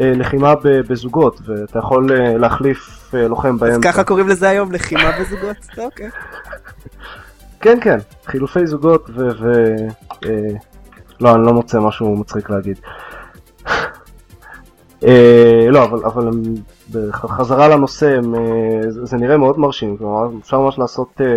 [0.00, 3.92] אה, לחימה ב- בזוגות, ואתה יכול אה, להחליף אה, לוחם אז באמצע.
[3.92, 5.56] ככה קוראים לזה היום לחימה בזוגות?
[5.84, 6.08] אוקיי.
[7.60, 9.28] כן, כן, חילופי זוגות ו...
[9.40, 9.52] ו
[10.26, 10.30] אה,
[11.20, 12.80] לא, אני לא מוצא משהו מצחיק להגיד.
[15.04, 16.42] אה, לא, אבל, אבל הם,
[16.92, 18.20] בח- חזרה לנושא, אה,
[18.90, 21.36] זה, נראה מאוד מרשים, כלומר אפשר ממש לעשות אה,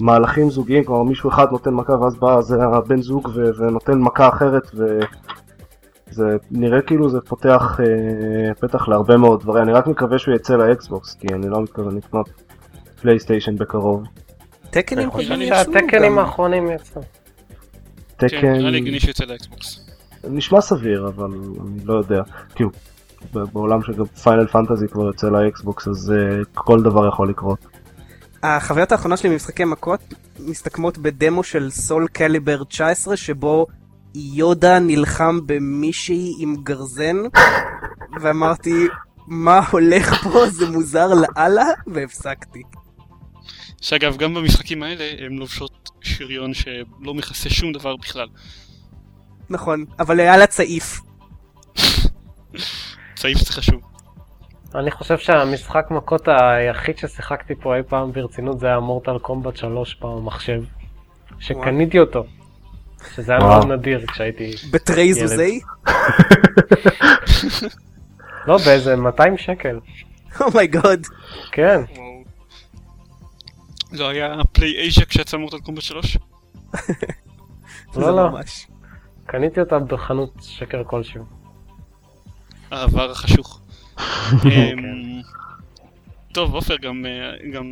[0.00, 4.28] מהלכים זוגיים, כלומר מישהו אחד נותן מכה ואז בא זה הבן זוג ו, ונותן מכה
[4.28, 10.34] אחרת וזה נראה כאילו זה פותח אה, פתח להרבה מאוד דברים, אני רק מקווה שהוא
[10.34, 12.28] יצא לאקסבוקס, כי אני לא מתכוון לקנות
[13.00, 14.04] פלייסטיישן בקרוב.
[14.70, 16.18] Tekken־ים קודמים יצאו שה Tekken־ים גם.
[16.18, 17.02] האחרונים יצאו.
[18.18, 18.52] כן, Tekken...
[18.52, 19.86] נראה לי הגיוני לאקסבוקס.
[20.28, 21.30] נשמע סביר אבל
[21.66, 22.22] אני לא יודע
[22.54, 22.70] כאילו
[23.34, 27.58] ב- בעולם שגם Final Fantasy כבר יוצא לאקסבוקס אז אה, כל דבר יכול לקרות.
[28.42, 30.00] החוויות האחרונות שלי ממשחקי מכות
[30.38, 33.66] מסתכמות בדמו של Soulcalibur 19 שבו
[34.14, 37.16] יודה נלחם במישהי עם גרזן
[38.20, 38.86] ואמרתי
[39.26, 42.62] מה הולך פה זה מוזר לאללה והפסקתי.
[43.80, 48.28] שאגב, גם במשחקים האלה הן לובשות שריון שלא מכסה שום דבר בכלל.
[49.50, 51.00] נכון אבל היה לה צעיף.
[53.16, 53.95] צעיף זה חשוב.
[54.74, 59.96] אני חושב שהמשחק מכות היחיד ששיחקתי פה אי פעם ברצינות זה היה מורטל קומבט 3
[60.00, 60.62] במחשב.
[61.38, 62.24] שקניתי אותו.
[63.14, 63.40] שזה היה.
[63.40, 64.52] מאוד נדיר כשהייתי...
[65.16, 65.28] ילד.
[65.28, 65.60] זוזי?
[68.46, 69.80] לא, באיזה 200 שקל.
[70.40, 71.06] אומייגוד.
[71.52, 71.80] כן.
[71.96, 72.24] וואו.
[73.92, 76.16] לא היה פליי אייז'ה כשיצא מורטל קומבט 3?
[77.96, 78.28] לא, לא.
[79.26, 81.24] קניתי אותה בחנות שקר כלשהו.
[82.70, 83.60] העבר החשוך.
[84.44, 85.20] אמ,
[86.32, 87.64] טוב, עופר, גם, אה, גם...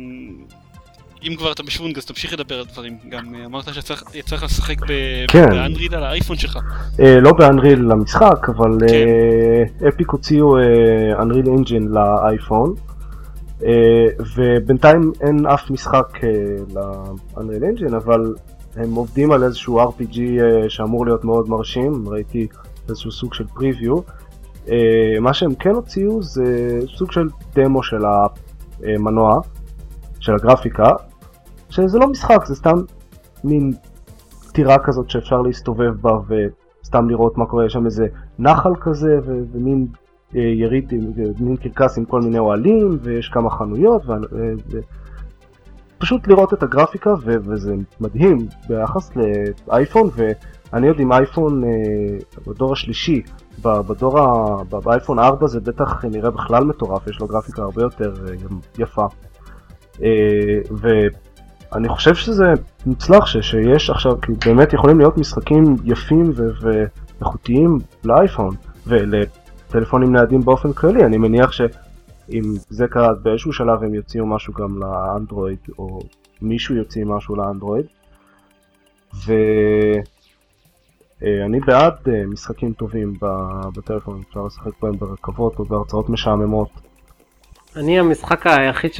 [1.23, 2.97] אם כבר אתה בשוונג אז תמשיך לדבר על דברים.
[3.09, 5.49] גם אה, אמרת שיצא לך לשחק ב- כן.
[5.49, 6.59] באנריל על האייפון שלך.
[6.99, 9.87] אה, לא ב Unreal למשחק, אבל כן.
[9.87, 10.57] Epic הוציאו
[11.21, 12.73] Unreal Engine לאייפון,
[14.35, 16.19] ובינתיים אין אף משחק
[16.75, 18.33] ל Unreal Engine, אבל
[18.75, 20.19] הם עובדים על איזשהו RPG
[20.69, 22.47] שאמור להיות מאוד מרשים, ראיתי
[22.89, 23.97] איזשהו סוג של preview.
[24.71, 28.01] אה, מה שהם כן הוציאו זה סוג של דמו של
[28.83, 29.39] המנוע,
[30.19, 30.91] של הגרפיקה,
[31.69, 32.77] שזה לא משחק, זה סתם
[33.43, 33.71] מין
[34.51, 38.07] טירה כזאת שאפשר להסתובב בה וסתם לראות מה קורה, יש שם איזה
[38.39, 39.87] נחל כזה ומין
[40.35, 40.93] אה, יריד,
[41.39, 44.13] מין קרקס עם כל מיני אוהלים ויש כמה חנויות, ו-
[44.71, 44.79] ו-
[45.97, 48.37] פשוט לראות את הגרפיקה ו- וזה מדהים
[48.69, 49.11] ביחס
[49.67, 51.69] לאייפון ואני עוד עם אייפון אה,
[52.47, 53.21] בדור השלישי,
[53.67, 54.63] בדור ה...
[54.63, 58.33] באייפון 4 זה בטח נראה בכלל מטורף, יש לו גרפיקה הרבה יותר אה,
[58.79, 59.05] יפה.
[60.03, 62.53] אה, ואני חושב שזה
[62.85, 68.55] מוצלח ש, שיש עכשיו, כי באמת יכולים להיות משחקים יפים ו- ואיכותיים לאייפון
[68.87, 74.77] ולטלפונים ניידים באופן כללי, אני מניח שאם זה קרה באיזשהו שלב הם יוציאו משהו גם
[74.79, 75.99] לאנדרואיד או
[76.41, 77.85] מישהו יוציא משהו לאנדרואיד
[81.21, 83.13] ואני בעד אה, משחקים טובים
[83.77, 86.69] בטלפון, אפשר לשחק בהם ברכבות או בהרצאות משעממות.
[87.75, 88.91] אני המשחק היחיד.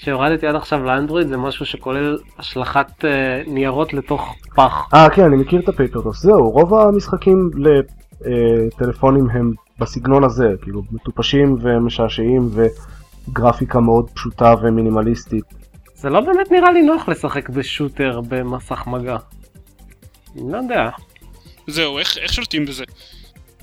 [0.00, 4.88] שהורדתי עד עכשיו לאנדרואיד זה משהו שכולל השלכת אה, ניירות לתוך פח.
[4.94, 11.56] אה כן, אני מכיר את הפייפרדוס, זהו, רוב המשחקים לטלפונים הם בסגנון הזה, כאילו מטופשים
[11.60, 12.50] ומשעשעים
[13.28, 15.44] וגרפיקה מאוד פשוטה ומינימליסטית.
[15.94, 19.16] זה לא באמת נראה לי נוח לשחק בשוטר במסך מגע.
[20.36, 20.90] לא יודע.
[21.66, 22.84] זהו, איך, איך שולטים בזה?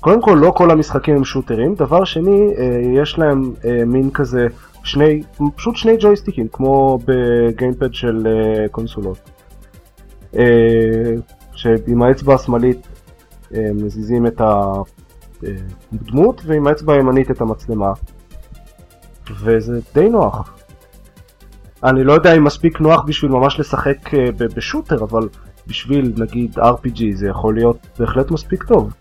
[0.00, 4.46] קודם כל לא כל המשחקים הם שוטרים, דבר שני, אה, יש להם אה, מין כזה
[4.84, 5.22] שני,
[5.56, 9.18] פשוט שני ג'ויסטיקים, כמו בגיימפד של אה, קונסולות.
[11.54, 12.86] שעם האצבע השמאלית
[13.50, 14.40] מזיזים את
[15.92, 17.92] הדמות, ועם האצבע הימנית את המצלמה.
[19.40, 20.58] וזה די נוח.
[21.84, 25.28] אני לא יודע אם מספיק נוח בשביל ממש לשחק ב- בשוטר, אבל
[25.68, 28.92] בשביל נגיד RPG זה יכול להיות בהחלט מספיק טוב.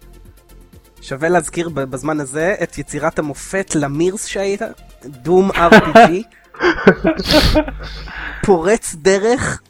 [1.02, 4.62] שווה להזכיר ב- בזמן הזה את יצירת המופת למירס שהיית,
[5.06, 6.12] דום RPG,
[8.46, 9.62] פורץ דרך,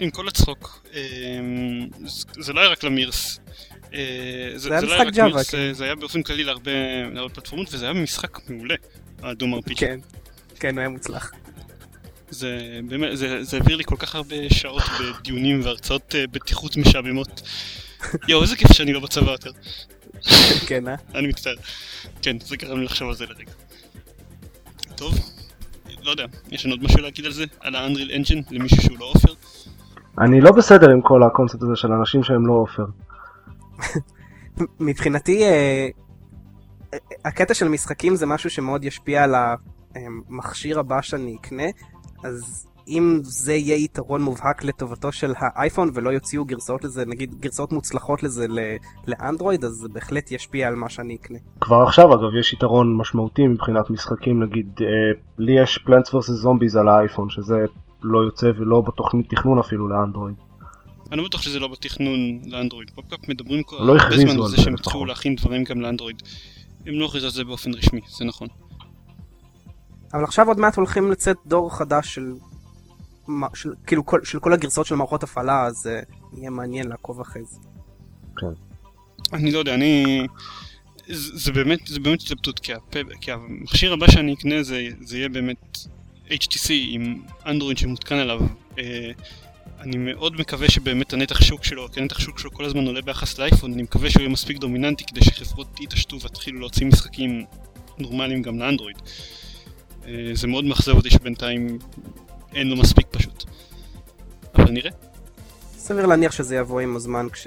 [0.00, 1.88] עם כל הצחוק, אמ,
[2.40, 3.40] זה- לא היה רק למירס.
[3.94, 3.98] אה,
[4.56, 5.72] זה היה לא משחק ג'אווה, כן.
[5.72, 6.70] זה היה באופן כללי להרבה
[7.14, 8.74] להרבה פלטפורמות וזה היה משחק מעולה,
[9.22, 9.74] הדום RPG.
[9.76, 9.98] כן,
[10.60, 11.32] כן, הוא היה מוצלח.
[12.30, 17.42] זה באמת, זה, זה העביר לי כל כך הרבה שעות בדיונים והרצאות אה, בטיחות משעממות.
[18.28, 19.50] יואו, איזה כיף שאני לא בצבא יותר.
[20.66, 20.94] כן, אה?
[21.14, 21.54] אני מצטער.
[22.22, 23.52] כן, זה גרם לי לחשוב על זה לרגע.
[24.96, 25.14] טוב,
[26.02, 27.44] לא יודע, יש לנו עוד משהו להגיד על זה?
[27.60, 29.34] על אנג'ין למישהו שהוא לא עופר?
[30.18, 32.84] אני לא בסדר עם כל הקונספט הזה של אנשים שהם לא עופר.
[34.80, 35.88] מבחינתי, אה,
[36.94, 39.34] אה, הקטע של משחקים זה משהו שמאוד ישפיע על
[39.94, 41.66] המכשיר הבא שאני אקנה,
[42.22, 47.72] אז אם זה יהיה יתרון מובהק לטובתו של האייפון ולא יוציאו גרסאות לזה, נגיד גרסאות
[47.72, 48.46] מוצלחות לזה
[49.06, 51.38] לאנדרואיד, אז זה בהחלט ישפיע על מה שאני אקנה.
[51.60, 54.86] כבר עכשיו אגב יש יתרון משמעותי מבחינת משחקים נגיד אה,
[55.38, 57.56] לי יש Plants vs Zombies על האייפון שזה
[58.02, 60.36] לא יוצא ולא בתוכנית תכנון אפילו לאנדרואיד.
[61.12, 62.90] אני לא בטוח שזה לא בתכנון לאנדרואיד.
[62.90, 64.74] פופ-אפ מדברים כבר לא הרבה זמן על זה שהם.
[64.74, 66.22] התחילו להכין דברים גם לאנדרואיד.
[66.86, 68.48] הם לא הכריזו על זה באופן רשמי, זה נכון.
[70.14, 72.32] אבל עכשיו עוד מעט הולכים לצאת דור חדש של...
[73.26, 77.20] מה- של, כאילו כל, של כל הגרסאות של מערכות הפעלה, אז uh, יהיה מעניין לעקוב
[77.20, 77.58] אחרי זה.
[79.32, 80.26] אני לא יודע, אני...
[81.08, 82.94] זה, זה באמת, זה באמת התלבטות, כי, הפ...
[83.20, 85.78] כי המכשיר הבא שאני אקנה זה, זה יהיה באמת
[86.28, 88.40] HTC עם אנדרואיד שמותקן עליו.
[88.78, 89.10] אה,
[89.80, 93.38] אני מאוד מקווה שבאמת הנתח שוק שלו, כי הנתח שוק שלו כל הזמן עולה ביחס
[93.38, 97.44] לאייפון, אני מקווה שהוא יהיה מספיק דומיננטי כדי שחברות יתעשתו ויתחילו להוציא משחקים
[97.98, 98.96] נורמליים גם לאנדרואיד.
[100.08, 101.78] אה, זה מאוד מאכזב אותי שבינתיים
[102.54, 103.44] אין לו מספיק פשוט.
[104.54, 104.90] אבל נראה.
[105.76, 107.46] סביר להניח שזה יבוא עם הזמן כש...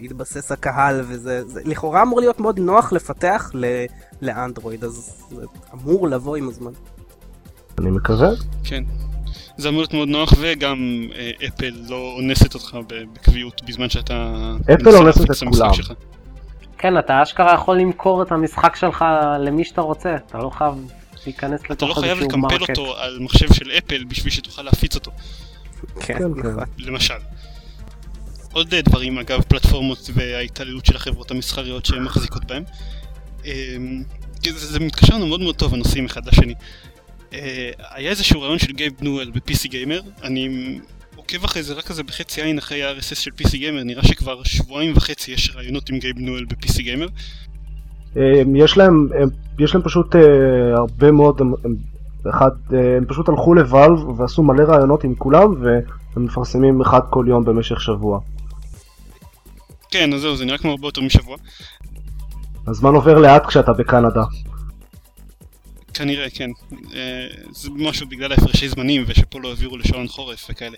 [0.00, 3.84] יתבסס הקהל וזה זה, לכאורה אמור להיות מאוד נוח לפתח ל,
[4.22, 5.44] לאנדרואיד אז זה
[5.74, 6.70] אמור לבוא עם הזמן.
[7.78, 8.28] אני מקווה.
[8.64, 8.84] כן.
[9.56, 14.32] זה אמור להיות מאוד נוח וגם אה, אפל לא אונסת אותך בקביעות בזמן שאתה...
[14.74, 15.74] אפל אונסת את כולם.
[15.74, 15.92] שלך.
[16.78, 19.04] כן, אתה אשכרה יכול למכור את המשחק שלך
[19.38, 20.74] למי שאתה רוצה, אתה לא חייב
[21.26, 25.10] להיכנס לתוך אתה לא חייב לקמפל אותו על מחשב של אפל בשביל שתוכל להפיץ אותו.
[26.00, 26.24] כן, כן.
[26.24, 26.64] נכון.
[26.78, 27.14] למשל.
[28.52, 32.62] עוד דברים אגב, פלטפורמות וההתעללות של החברות המסחריות שהן מחזיקות בהן.
[33.44, 34.02] אמ,
[34.44, 36.54] זה, זה מתקשר לנו מאוד מאוד טוב הנושאים אחד לשני.
[37.32, 40.78] אה, היה איזשהו רעיון של גייב נואל ב-PC גיימר, אני
[41.16, 44.92] עוקב אחרי זה רק כזה בחצי עין אחרי ה-RSS של PC גיימר, נראה שכבר שבועיים
[44.96, 47.06] וחצי יש רעיונות עם גייב נואל ב-PC גיימר.
[48.54, 49.08] יש להם,
[49.58, 50.20] יש להם פשוט אה,
[50.76, 51.52] הרבה מאוד, הם,
[52.30, 57.24] אחד, אה, הם פשוט הלכו לוואלב ועשו מלא רעיונות עם כולם והם מפרסמים אחד כל
[57.28, 58.20] יום במשך שבוע.
[59.90, 61.36] כן, אז זהו, זה נראה כמו הרבה יותר משבוע.
[62.66, 64.22] הזמן עובר לאט כשאתה בקנדה.
[65.94, 66.50] כנראה, כן.
[66.94, 70.76] אה, זה משהו בגלל ההפרשי זמנים ושפה לא העבירו לשעון חורף וכאלה.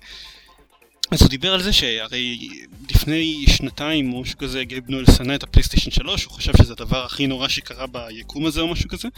[1.11, 2.49] אז הוא דיבר על זה שהרי
[2.91, 7.05] לפני שנתיים או משהו כזה גייב נואל שנא את הפלייסטיישן 3, הוא חשב שזה הדבר
[7.05, 9.09] הכי נורא שקרה ביקום הזה או משהו כזה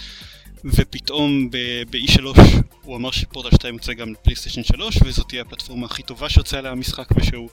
[0.65, 2.41] ופתאום ב-E3
[2.83, 6.73] הוא אמר שפורטל 2 יוצא גם לפלייסטיישן 3 וזאת תהיה הפלטפורמה הכי טובה שיוצאה עליה
[6.73, 7.49] המשחק ושהוא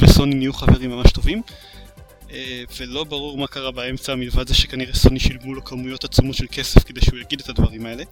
[0.00, 1.42] וסוני נהיו חברים ממש טובים.
[2.30, 6.46] אה, ולא ברור מה קרה באמצע מלבד זה שכנראה סוני שילמו לו כמויות עצומות של
[6.52, 8.04] כסף כדי שהוא יגיד את הדברים האלה.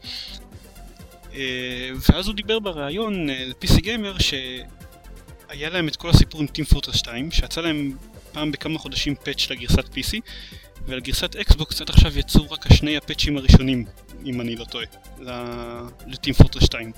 [1.35, 4.19] אה, ואז הוא דיבר בריאיון אה, ל- PC Gamer
[5.49, 7.97] שהיה להם את כל הסיפור עם Team Fortress 2 שיצא להם
[8.33, 10.21] פעם בכמה חודשים פאץ' לגרסת PC
[10.87, 13.85] ועל גרסת אקסבוקס עד עכשיו יצאו רק השני הפאצ'ים הראשונים
[14.27, 14.85] אם אני לא טועה
[16.07, 16.93] ל-Team Fortress 2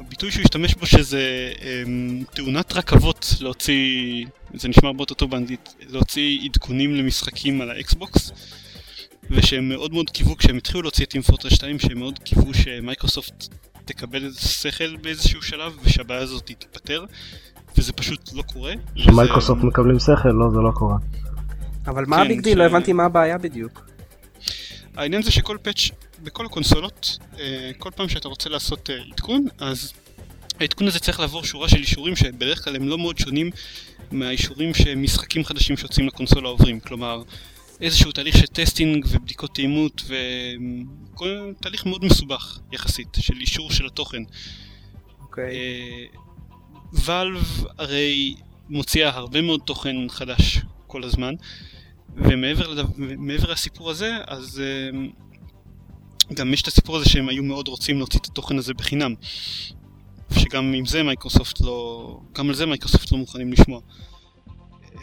[0.00, 5.74] הביטוי שהוא השתמש בו שזה אמ, תאונת רכבות להוציא, זה נשמע הרבה יותר טוב באנגלית,
[5.88, 8.32] להוציא עדכונים למשחקים על האקסבוקס
[9.30, 13.48] ושהם מאוד מאוד קיוו כשהם התחילו להוציא את Team Fortress 2 שהם מאוד קיוו שמייקרוסופט
[13.92, 17.04] תקבל איזה שכל באיזשהו שלב ושהבעיה הזאת תיפתר
[17.78, 18.72] וזה פשוט לא קורה.
[18.96, 19.66] שמייקרוסופט וזה...
[19.66, 20.28] מקבלים שכל?
[20.28, 20.96] לא, זה לא קורה.
[21.86, 22.54] אבל מה ה big deal?
[22.54, 22.56] ש...
[22.56, 23.86] לא הבנתי מה הבעיה בדיוק.
[24.96, 25.90] העניין זה שכל פאץ'
[26.22, 29.92] בכל הקונסולות, אה, כל פעם שאתה רוצה לעשות אה, עדכון, אז
[30.60, 33.50] העדכון הזה צריך לעבור שורה של אישורים שבדרך כלל הם לא מאוד שונים
[34.12, 36.80] מהאישורים שמשחקים חדשים שיוצאים לקונסולה עוברים.
[36.80, 37.22] כלומר,
[37.80, 44.22] איזשהו תהליך של testing ובדיקות תאימות וכל תהליך מאוד מסובך יחסית של אישור של התוכן.
[45.20, 45.56] אוקיי.
[46.92, 48.34] Valve אה, הרי
[48.68, 51.34] מוציאה הרבה מאוד תוכן חדש כל הזמן
[52.16, 52.82] ומעבר לדו...
[53.48, 54.62] לסיפור הזה אז
[56.34, 59.14] גם יש את הסיפור הזה שהם היו מאוד רוצים להוציא את התוכן הזה בחינם.
[60.38, 62.20] שגם עם זה מייקרוסופט לא...
[62.32, 63.80] גם על זה מייקרוסופט לא מוכנים לשמוע.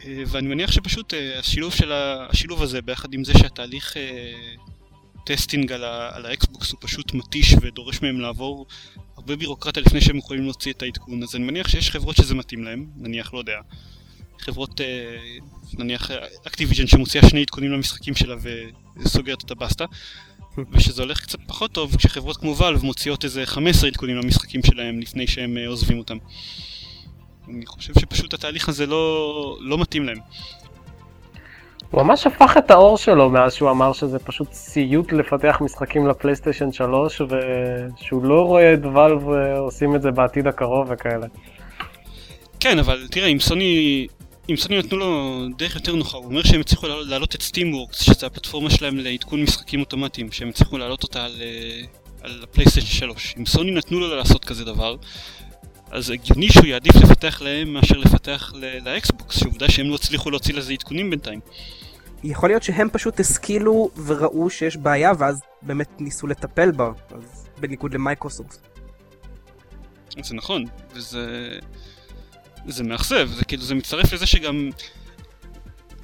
[0.05, 1.91] אה, ואני מניח שפשוט אה, השילוב של.
[1.91, 4.33] השילוב הזה ביחד עם זה שהתהליך אה,
[5.25, 5.83] testing על.
[5.83, 8.65] על האקסבוקס הוא פשוט מתיש ודורש מהם לעבור
[9.17, 12.63] הרבה בירוקרטיה לפני שהם יכולים להוציא את העדכון אז אני מניח שיש חברות שזה מתאים
[12.63, 13.59] להם, נניח לא יודע
[14.39, 14.81] חברות
[15.73, 16.11] נניח
[16.47, 18.35] Activision שמוציאה שני עדכונים למשחקים שלה
[18.97, 19.85] וסוגרת את הבסטה
[20.71, 25.27] ושזה הולך קצת פחות טוב כשחברות כמו Valve מוציאות איזה 15 עדכונים למשחקים שלהם לפני
[25.27, 26.17] שהם עוזבים אותם.
[27.49, 30.17] אני חושב שפשוט התהליך הזה לא, לא מתאים להם.
[31.91, 36.71] הוא ממש הפך את העור שלו מאז שהוא אמר שזה פשוט סיוט לפתח משחקים לפלייסטיישן
[36.71, 39.27] 3 ושהוא לא רואה את Valve
[39.57, 41.27] עושים את זה בעתיד הקרוב וכאלה.
[42.59, 44.07] כן, אבל תראה, אם סוני
[44.49, 48.25] אם סוני נתנו לו דרך יותר נוחה, הוא אומר שהם הצליחו להעלות את Steamworks, שזו
[48.25, 51.81] הפלטפורמה שלהם לעדכון משחקים אוטומטיים, שהם הצליחו להעלות אותה על, אה,
[52.21, 53.35] על הפלייסטיישן 3.
[53.39, 54.95] אם סוני נתנו לו לעשות כזה דבר,
[55.91, 58.53] אז הגיוני שהוא יעדיף לפתח להם מאשר לפתח
[58.85, 61.39] לאקסבוקס, שעובדה שהם לא הצליחו להוציא לזה עדכונים בינתיים.
[62.23, 67.93] יכול להיות שהם פשוט השכילו וראו שיש בעיה ואז באמת ניסו לטפל בה, אז בניגוד
[67.93, 68.57] למייקרוסופט.
[70.23, 71.59] זה נכון, וזה...
[72.67, 74.69] זה מאכזב, זה כאילו זה מצטרף לזה שגם...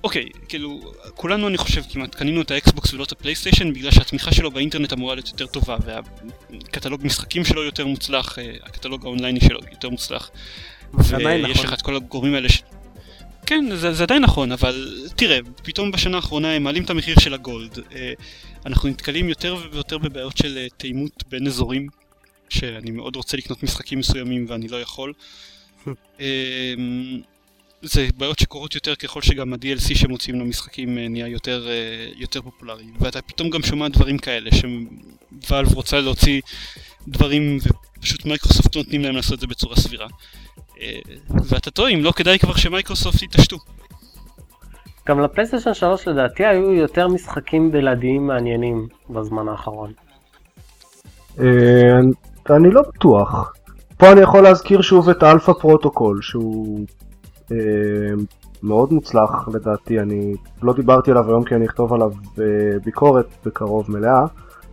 [0.04, 4.52] אוקיי, כאילו, כולנו אני חושב כמעט קנינו את האקסבוקס ולא את הפלייסטיישן בגלל שהתמיכה שלו
[4.52, 9.90] באינטרנט אמורה להיות יותר טובה והקטלוג משחקים שלו יותר מוצלח, אה, הקטלוג האונלייני שלו יותר
[9.90, 10.32] מוצלח.
[10.94, 11.66] ויש נכון.
[11.66, 12.62] לך את כל הגורמים האלה ש...
[13.46, 17.34] כן, זה, זה עדיין נכון, אבל תראה, פתאום בשנה האחרונה הם מעלים את המחיר של
[17.34, 17.80] הגולד.
[17.96, 18.14] אה,
[18.66, 21.88] אנחנו נתקלים יותר ויותר בבעיות של אה, תאימות בין אזורים,
[22.50, 25.14] שאני מאוד רוצה לקנות משחקים מסוימים ואני לא יכול.
[27.84, 32.86] זה בעיות שקורות יותר ככל שגם ה-DLC שמוציאים למשחקים אה, נהיה יותר, אה, יותר פופולרי
[33.00, 36.42] ואתה פתאום גם שומע דברים כאלה שוואלב רוצה להוציא
[37.08, 37.58] דברים
[37.98, 40.08] ופשוט מייקרוסופט לא נותנים להם לעשות את זה בצורה סבירה
[40.82, 41.00] אה,
[41.50, 43.58] ואתה תוהה אם לא כדאי כבר שמייקרוסופט יתעשתו.
[45.08, 49.94] גם לפלייסטיישן 3 לדעתי היו יותר משחקים בלעדיים מעניינים בזמן האחרון.
[52.50, 53.54] אני לא בטוח.
[53.98, 56.86] פה אני יכול להזכיר שוב את Alpha Protocol שהוא
[58.64, 62.46] מאוד מוצלח לדעתי, אני לא דיברתי עליו היום כי אני אכתוב עליו אה,
[62.86, 64.26] ביקורת בקרוב מלאה,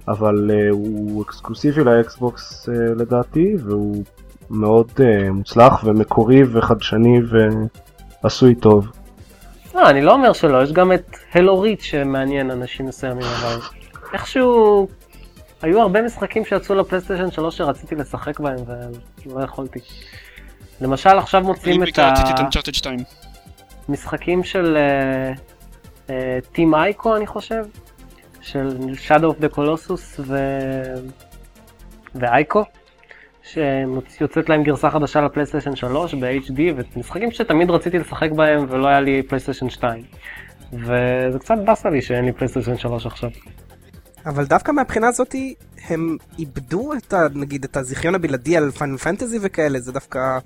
[0.08, 4.04] אבל אה, הוא אקסקלוסיבי לאקסבוקס אה, לדעתי והוא
[4.50, 4.92] מאוד
[5.32, 7.20] מוצלח ומקורי וחדשני
[8.22, 8.86] ועשוי טוב.
[9.74, 13.58] לא, אני לא אומר שלא, יש גם את הלו ריץ' שמעניין אנשים מסוימים, אבל
[14.12, 14.88] איכשהו
[15.62, 18.58] היו הרבה משחקים שיצאו לפלייסטיישן 3 שרציתי לשחק בהם
[19.26, 19.80] ולא יכולתי.
[20.80, 21.98] למשל עכשיו מוצאים את
[22.74, 22.98] 2.
[23.88, 24.78] המשחקים של
[26.52, 27.64] Team Ico אני חושב,
[28.40, 28.76] של
[29.08, 30.38] Shadow of the Colossus ו...
[32.14, 32.64] ו Ico,
[33.42, 36.60] שיוצאת להם גרסה חדשה לפלייסטיישן 3 ב-HD,
[36.96, 40.04] ומשחקים שתמיד רציתי לשחק בהם ולא היה לי פלייסטיישן 2.
[40.72, 43.30] וזה קצת באסה לי שאין לי פלייסטיישן 3 עכשיו.
[44.26, 45.54] אבל דווקא מהבחינה הזאתי
[45.88, 47.26] הם איבדו את ה...
[47.34, 50.38] נגיד את הזיכיון הבלעדי על Final Fantasy וכאלה זה דווקא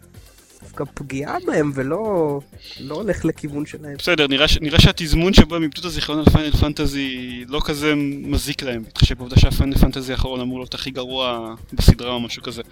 [0.62, 2.40] דווקא פגיעה בהם ולא
[2.80, 3.94] לא הולך לכיוון שלהם.
[3.98, 7.94] בסדר, נראה, ש- נראה שהתזמון שבו הם איבדו את הזיכיון על Final Fantasy לא כזה
[8.22, 12.42] מזיק להם, בהתחשב בעובדה שה Final Fantasy האחרון אמור להיות הכי גרוע בסדרה או משהו
[12.42, 12.62] כזה.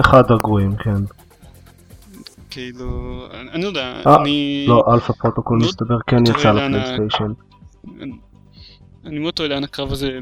[0.00, 1.02] אחד הגרועים, כן.
[2.50, 4.64] כאילו, אני, אני לא יודע, אה, אני...
[4.68, 7.32] לא, Alpha Protocol לא מסתבר כן יצא לפלייסטיישן.
[9.06, 10.18] אני, מאוד תוהה לאן הקרב הזה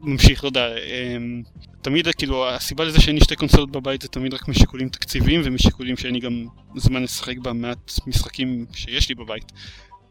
[0.00, 1.42] ממשיך, לא יודע, אמ,
[1.82, 5.96] תמיד כאילו הסיבה לזה שאין לי שתי קונסולות בבית זה תמיד רק משיקולים תקציביים ומשיקולים
[5.96, 6.46] שאין לי גם
[6.76, 9.52] זמן לשחק במעט משחקים שיש לי בבית,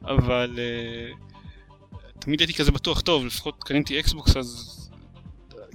[0.01, 1.13] אבל אה,
[2.20, 4.82] תמיד הייתי כזה בטוח, טוב, לפחות קניתי אקסבוקס אז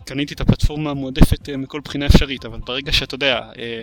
[0.05, 3.83] קניתי את הפלטפורמה המועדפת אה, מכל בחינה אפשרית, אבל ברגע שאתה יודע, אה,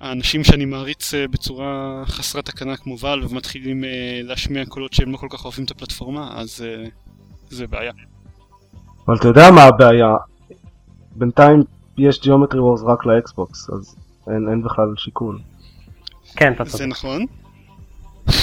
[0.00, 5.16] האנשים שאני מעריץ אה, בצורה חסרת תקנה כמו ואל ומתחילים אה, להשמיע קולות שהם לא
[5.16, 6.88] כל כך אוהבים את הפלטפורמה, אז אה,
[7.52, 7.92] זה בעיה.
[9.08, 10.16] אבל אתה יודע מה הבעיה?
[11.16, 11.62] בינתיים
[11.98, 13.96] יש Geometry Wars רק לאקסבוקס, אז
[14.26, 15.38] אין, אין בכלל שיקול.
[16.36, 16.86] כן, אתה זה צודק.
[16.86, 17.26] נכון.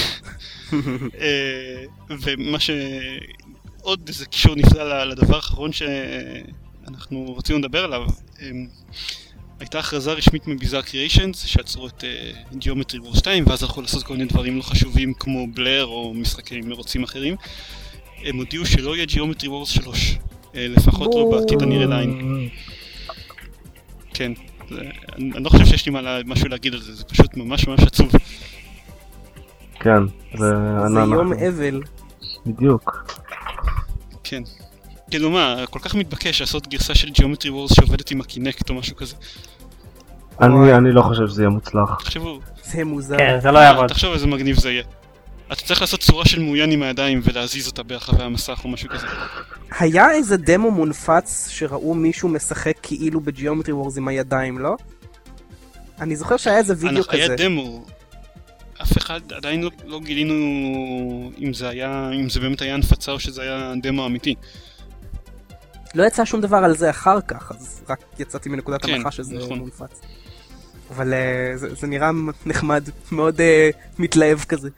[1.20, 2.70] אה, ומה ש...
[3.82, 8.00] עוד איזה קישור נפלא לדבר האחרון שאנחנו רצינו לדבר עליו.
[8.42, 8.50] אה,
[9.60, 12.04] הייתה הכרזה רשמית מביזאר קריאיישנס שעצרו את
[12.54, 16.60] גיאומטרי וור 2 ואז הלכו לעשות כל מיני דברים לא חשובים כמו בלר או משחקי
[16.60, 17.36] מרוצים אחרים.
[18.24, 20.18] הם הודיעו שלא יהיה גיאומטרי וורס 3,
[20.54, 22.48] אה, לפחות לא בעתיד הנראה לעין.
[24.14, 24.32] כן,
[24.70, 24.80] זה-
[25.16, 25.92] אני לא חושב שיש לי
[26.26, 28.10] משהו להגיד על זה, זה פשוט ממש ממש עצוב.
[29.80, 30.02] כן,
[30.38, 30.44] זה.
[30.94, 31.80] יום אבל.
[32.46, 33.14] בדיוק.
[34.24, 34.42] כן.
[35.10, 38.96] כאילו מה, כל כך מתבקש לעשות גרסה של Geometry Wars שעובדת עם הקינקט או משהו
[38.96, 39.16] כזה.
[40.40, 41.98] אני, אני לא חושב שזה יהיה מוצלח.
[42.00, 43.18] תחשבו, זה מוזר.
[43.18, 43.86] כן, זה לא יעבוד.
[43.88, 44.82] תחשוב איזה מגניב זה יהיה.
[45.52, 49.06] אתה צריך לעשות צורה של מעוין עם הידיים ולהזיז אותה ברחבי המסך או משהו כזה.
[49.78, 54.76] היה איזה דמו מונפץ שראו מישהו משחק כאילו בג'יאומטרי וורס עם הידיים, לא?
[56.00, 57.36] אני זוכר שהיה איזה וידאו אנחנו- היה כזה.
[57.36, 57.84] דמו.
[58.82, 60.34] אף אחד עדיין לא, לא גילינו
[61.38, 64.34] אם זה היה, אם זה באמת היה הנפצה או שזה היה דמו אמיתי.
[65.94, 69.34] לא יצא שום דבר על זה אחר כך, אז רק יצאתי מנקודת כן, הנחה שזה
[69.38, 69.58] נכון.
[69.58, 70.00] מונפץ.
[70.90, 72.10] אבל אה, זה, זה נראה
[72.46, 74.68] נחמד, מאוד אה, מתלהב כזה.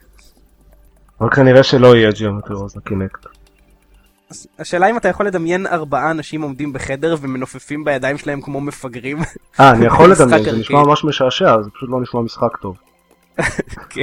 [1.23, 3.25] אבל כנראה שלא יהיה Geometry Wars לקינקט.
[4.59, 9.17] השאלה אם אתה יכול לדמיין ארבעה אנשים עומדים בחדר ומנופפים בידיים שלהם כמו מפגרים.
[9.59, 10.51] אה, אני יכול לדמיין, זה.
[10.51, 12.77] נשמע ממש משעשע, זה פשוט לא נשמע משחק טוב.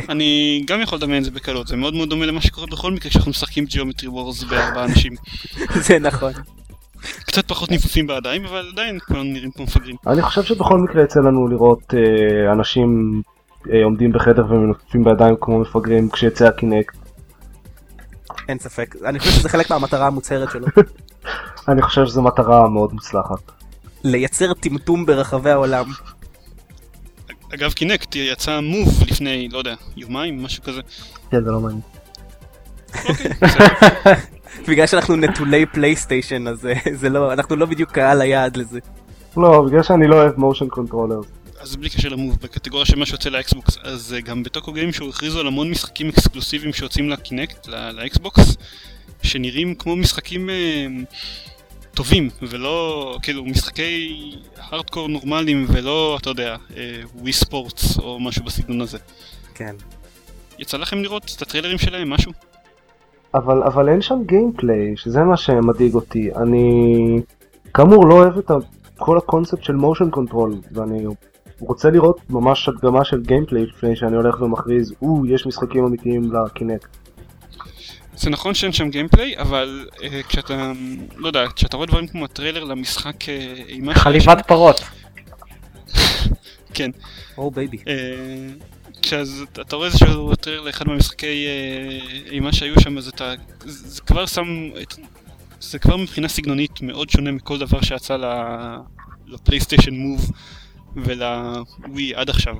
[0.09, 3.11] אני גם יכול לדמיין את זה בקלות, זה מאוד מאוד דומה למה שקורה בכל מקרה
[3.11, 5.12] כשאנחנו משחקים Geometry Wars בארבעה אנשים.
[5.87, 6.33] זה נכון.
[7.27, 9.97] קצת פחות ניפופים בידיים, אבל עדיין כולנו נראים כמו מפגרים.
[10.07, 13.23] אני חושב שבכל מקרה יצא לנו לראות אה, אנשים
[13.73, 17.00] אה, עומדים בחדר ומנופפים בידיים כמו מפגרים כשיצא הקינקט.
[18.51, 18.97] אין ספק.
[19.05, 20.67] אני חושב שזה חלק מהמטרה המוצהרת שלו.
[21.69, 23.53] אני חושב שזו מטרה מאוד מוצלחת.
[24.05, 25.85] לייצר טמטום ברחבי העולם.
[27.55, 30.81] אגב קינקט יצא מוב לפני, לא יודע, יומיים, משהו כזה.
[31.31, 31.81] כן, זה לא מעניין.
[33.09, 33.31] אוקיי.
[34.69, 38.81] בגלל שאנחנו נטולי פלייסטיישן אז אה, זה לא, אנחנו לא בדיוק קהל היעד לזה.
[39.37, 41.21] לא, בגלל שאני לא אוהב motion controller.
[41.61, 44.73] אז בלי קשר ל Move, בקטגוריה של מה שיוצא לאקסבוקס, אז אה, גם ב Tokyo
[44.73, 48.57] Game Show הכריזו על המון משחקים אקסקלוסיביים שיוצאים ל Kinect, לאקסבוקס,
[49.23, 50.87] שנראים כמו משחקים אה,
[51.95, 54.11] טובים, ולא, כאילו, משחקי
[54.57, 56.57] הארדקור נורמליים, ולא, אתה יודע,
[57.14, 58.99] Wii Sports או משהו בסגנון הזה.
[59.55, 59.75] כן.
[60.59, 62.33] יצא לכם לראות את הטריילרים שלהם, משהו?
[63.35, 66.31] אבל, אבל אין שם gameplay, שזה מה שמדאיג אותי.
[66.37, 66.65] אני
[67.75, 68.55] כאמור לא אוהב את ה-
[68.97, 71.05] כל הקונספט של motion control, ואני
[71.61, 76.39] רוצה לראות ממש הדגמה של gameplay לפני שאני הולך ומכריז, או, יש משחקים אמיתיים ל
[76.39, 76.87] Kinect.
[78.17, 80.73] זה נכון שאין שם gameplay, אבל אה, כשאתה,
[81.17, 83.29] לא יודע, כשאתה רואה דברים כמו הטריילר למשחק
[83.69, 84.81] אימה שיש חליבת פרות.
[86.75, 86.91] כן,
[87.39, 87.77] oh baby.
[87.89, 88.49] אה,
[89.03, 91.99] כשאז אתה- רואה איזשהו טריילר לאחד מהמשחקי אה,
[92.31, 93.33] אימה שהיו שם, אז אתה,
[93.65, 94.47] זה זה כבר שם,
[94.83, 94.95] את-
[95.61, 98.77] זה כבר מבחינה סגנונית מאוד שונה מכל דבר שיצא ל-
[99.27, 100.31] לפלייסטיישן Move
[100.97, 102.57] ולווי עד עכשיו.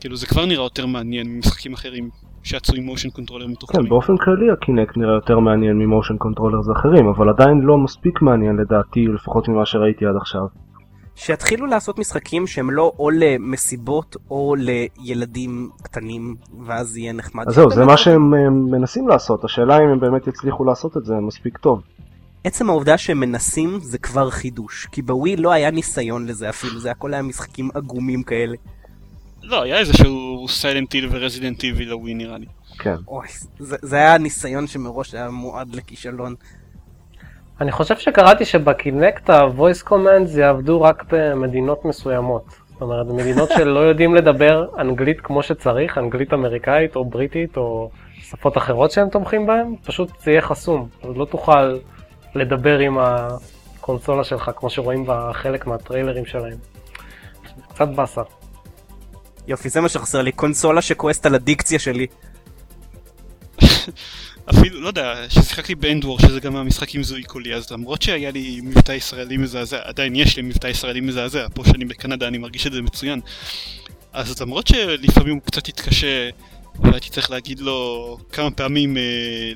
[0.00, 2.08] כאילו זה כבר נראה יותר מעניין ממשחקים אחרים
[2.42, 3.88] שיצאו עם motion controller כן, מתוחכמים.
[3.88, 8.22] באופן כללי ה Kinect נראה יותר מעניין מ motion controllers אחרים, אבל עדיין לא מספיק
[8.22, 10.42] מעניין לדעתי, לפחות ממה שראיתי עד עכשיו.
[11.14, 16.34] שיתחילו לעשות משחקים שהם לא או למסיבות או לילדים קטנים,
[16.66, 17.44] ואז יהיה נחמד.
[17.48, 21.04] אז זהו, זה מה שהם אה, מנסים לעשות, השאלה אם הם באמת יצליחו לעשות את
[21.04, 21.82] זה מספיק טוב.
[22.44, 26.90] עצם העובדה שהם מנסים זה כבר חידוש, כי בווי לא היה ניסיון לזה אפילו, זה
[26.90, 28.56] הכל היה משחקים עגומים כאלה.
[29.42, 32.46] לא, היה איזשהו סיילנט איל ורזידנט איבי לווי נראה לי.
[32.78, 32.96] כן.
[33.08, 33.26] אוי,
[33.58, 36.34] זה, זה היה ניסיון שמראש היה מועד לכישלון.
[37.60, 42.44] אני חושב שקראתי שבקינקט ה-voice commands יעבדו רק במדינות מסוימות.
[42.72, 48.56] זאת אומרת, מדינות שלא יודעים לדבר אנגלית כמו שצריך, אנגלית אמריקאית או בריטית או שפות
[48.56, 50.88] אחרות שהם תומכים בהן, פשוט זה יהיה חסום.
[51.02, 51.76] אז לא תוכל
[52.34, 56.58] לדבר עם הקונסולה שלך כמו שרואים בחלק מהטריילרים שלהם.
[57.68, 58.22] קצת באסה.
[59.46, 62.06] יופי, זה מה שחסר לי, קונסולה שכועסת על הדיקציה שלי.
[64.50, 68.30] אפילו, לא יודע, ששיחקתי ב EndWar, שזה גם המשחק עם זיהוי קולי, אז למרות שהיה
[68.30, 72.66] לי מבטא ישראלי מזעזע, עדיין יש לי מבטא ישראלי מזעזע, פה שאני בקנדה אני מרגיש
[72.66, 73.20] את זה מצוין.
[74.12, 76.30] אז למרות שלפעמים הוא קצת התקשה,
[76.80, 77.76] והייתי צריך להגיד לו
[78.32, 79.02] כמה פעמים, אה,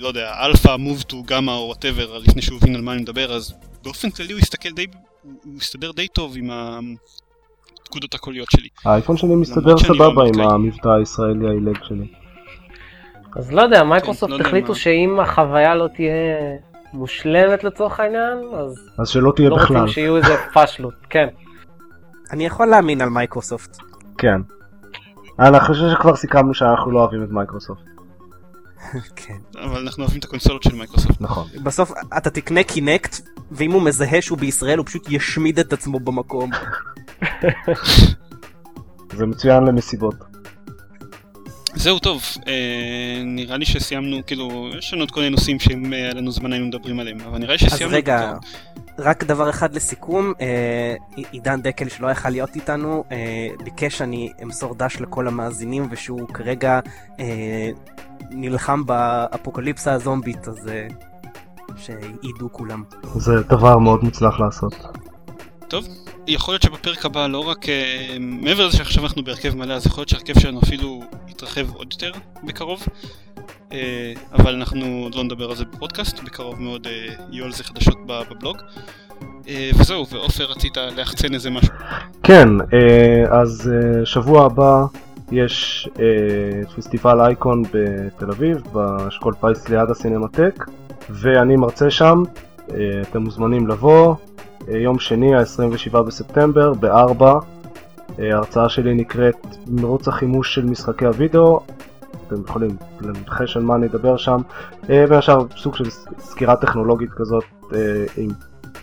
[0.01, 3.33] לא יודע, Alpha, move to, Gamma או whatever, לפני שהוא הבין על מה אני מדבר,
[3.33, 3.55] אז
[3.85, 4.87] באופן כללי הוא הסתכל די,
[5.45, 6.51] הוא הסתדר די טוב עם
[7.83, 8.69] הפקודות הקוליות שלי.
[8.85, 10.41] האייפון שלי מסתדר שאני סבבה לא עם.
[10.41, 12.07] המבטא הישראלי העילג שלי.
[13.37, 14.75] אז לא יודע, מייקרוסופט לא יודע החליטו מה.
[14.75, 16.13] שאם החוויה לא תהיה
[16.93, 19.77] מושלמת לצורך העניין, אז אז שלא תהיה לא בכלל.
[19.77, 21.27] רוצים שיהיו איזה פאשלות, כן.
[22.33, 23.77] אני יכול להאמין על מייקרוסופט.
[24.19, 24.41] כן.
[25.41, 27.83] אני חושב שכבר סיכמנו שאנחנו לא אוהבים את מייקרוסופט.
[29.17, 29.37] כן.
[29.65, 31.21] אבל אנחנו אוהבים את הקונסולות של מייקרוסופט.
[31.21, 31.47] נכון.
[31.63, 33.21] בסוף אתה תקנה קינקט,
[33.51, 36.51] ואם הוא מזהה שהוא בישראל הוא פשוט ישמיד את עצמו במקום.
[39.17, 40.15] זה מצוין למסיבות.
[41.75, 45.99] זהו טוב, אה, נראה לי שסיימנו, כאילו, יש לנו עוד כל מיני נושאים שאם אה,
[45.99, 47.97] היה לנו זמן היינו מדברים עליהם, אבל נראה לי אז שסיימנו.
[47.97, 48.39] רגע, כבר.
[48.99, 50.95] רק דבר אחד לסיכום, אה,
[51.33, 56.81] עידן דקל שלא יכל להיות איתנו, אה, ביקש שאני אמסור דש לכל המאזינים ושהוא כרגע
[57.21, 57.71] אה,
[58.31, 60.71] נלחם באפוקליפסה הזומבית, אז
[61.77, 62.85] שידעו כולם.
[63.15, 64.75] זה דבר מאוד מוצלח לעשות.
[66.27, 67.67] יכול להיות שבפרק הבא לא רק,
[68.21, 72.13] מעבר לזה שעכשיו אנחנו בהרכב מלא, אז יכול להיות שההרכב שלנו אפילו יתרחב עוד יותר
[72.45, 72.83] בקרוב,
[74.33, 78.57] אבל אנחנו לא נדבר על זה בפודקאסט, בקרוב מאוד אה, יהיו על זה חדשות בבלוג.
[79.49, 81.75] אה, וזהו, ועופר רצית להחצן איזה משהו.
[82.23, 84.85] כן, אה, אז אה, שבוע הבא
[85.33, 90.65] יש אה, פסטיבל אייקון בתל אביב, באשכול פיס ליד הסינמטק,
[91.11, 92.23] ואני מרצה שם,
[92.71, 94.15] אה, אתם מוזמנים לבוא,
[94.69, 97.25] אה, יום שני, ה-27 בספטמבר, ב-4.
[98.19, 101.61] ההרצאה שלי נקראת מרוץ החימוש של משחקי הוידאו,
[102.29, 104.41] אתם יכולים לנחש על מה אני אדבר שם,
[104.91, 107.79] אה, בין השאר סוג של סקירה טכנולוגית כזאת אה,
[108.17, 108.31] עם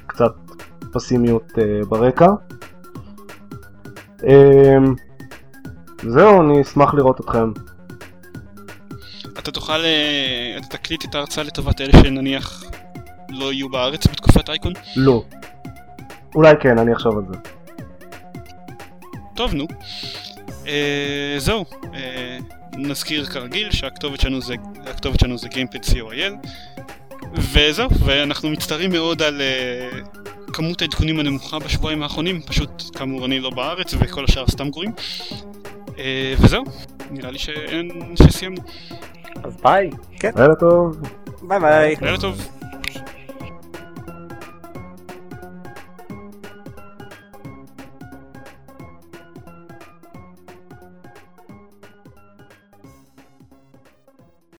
[0.08, 0.34] קצת
[0.92, 2.28] פסימיות אה, ברקע.
[4.24, 4.96] אמ,
[6.04, 7.52] זהו, אני אשמח לראות אתכם.
[9.40, 12.64] אתה תוכל, אה, אתה תקליט את ההרצאה לטובת אלה שנניח
[13.30, 14.74] לא יהיו בארץ בתקופת אייקון?
[14.96, 15.24] לא.
[16.36, 17.40] אולי כן, אני אחשוב על זה.
[19.36, 19.68] טוב, נו.
[20.68, 22.38] אה, זהו, אה,
[22.78, 24.56] נזכיר כרגיל שהכתובת שלנו זה,
[24.86, 26.48] הכתובת שלנו זה gamepad co.il
[27.34, 30.00] וזהו, ואנחנו מצטערים מאוד על אה,
[30.54, 34.92] כמות העדכונים הנמוכה בשבועיים האחרונים, פשוט כאמור אני לא בארץ וכל השאר סתם גרועים.
[36.00, 36.64] אה, וזהו,
[37.12, 38.62] נראה לי שאין, שסיימנו.
[39.44, 39.90] אז ביי.
[40.36, 40.98] לילה טוב.
[41.42, 41.96] ביי ביי.
[42.02, 42.55] לילה טוב.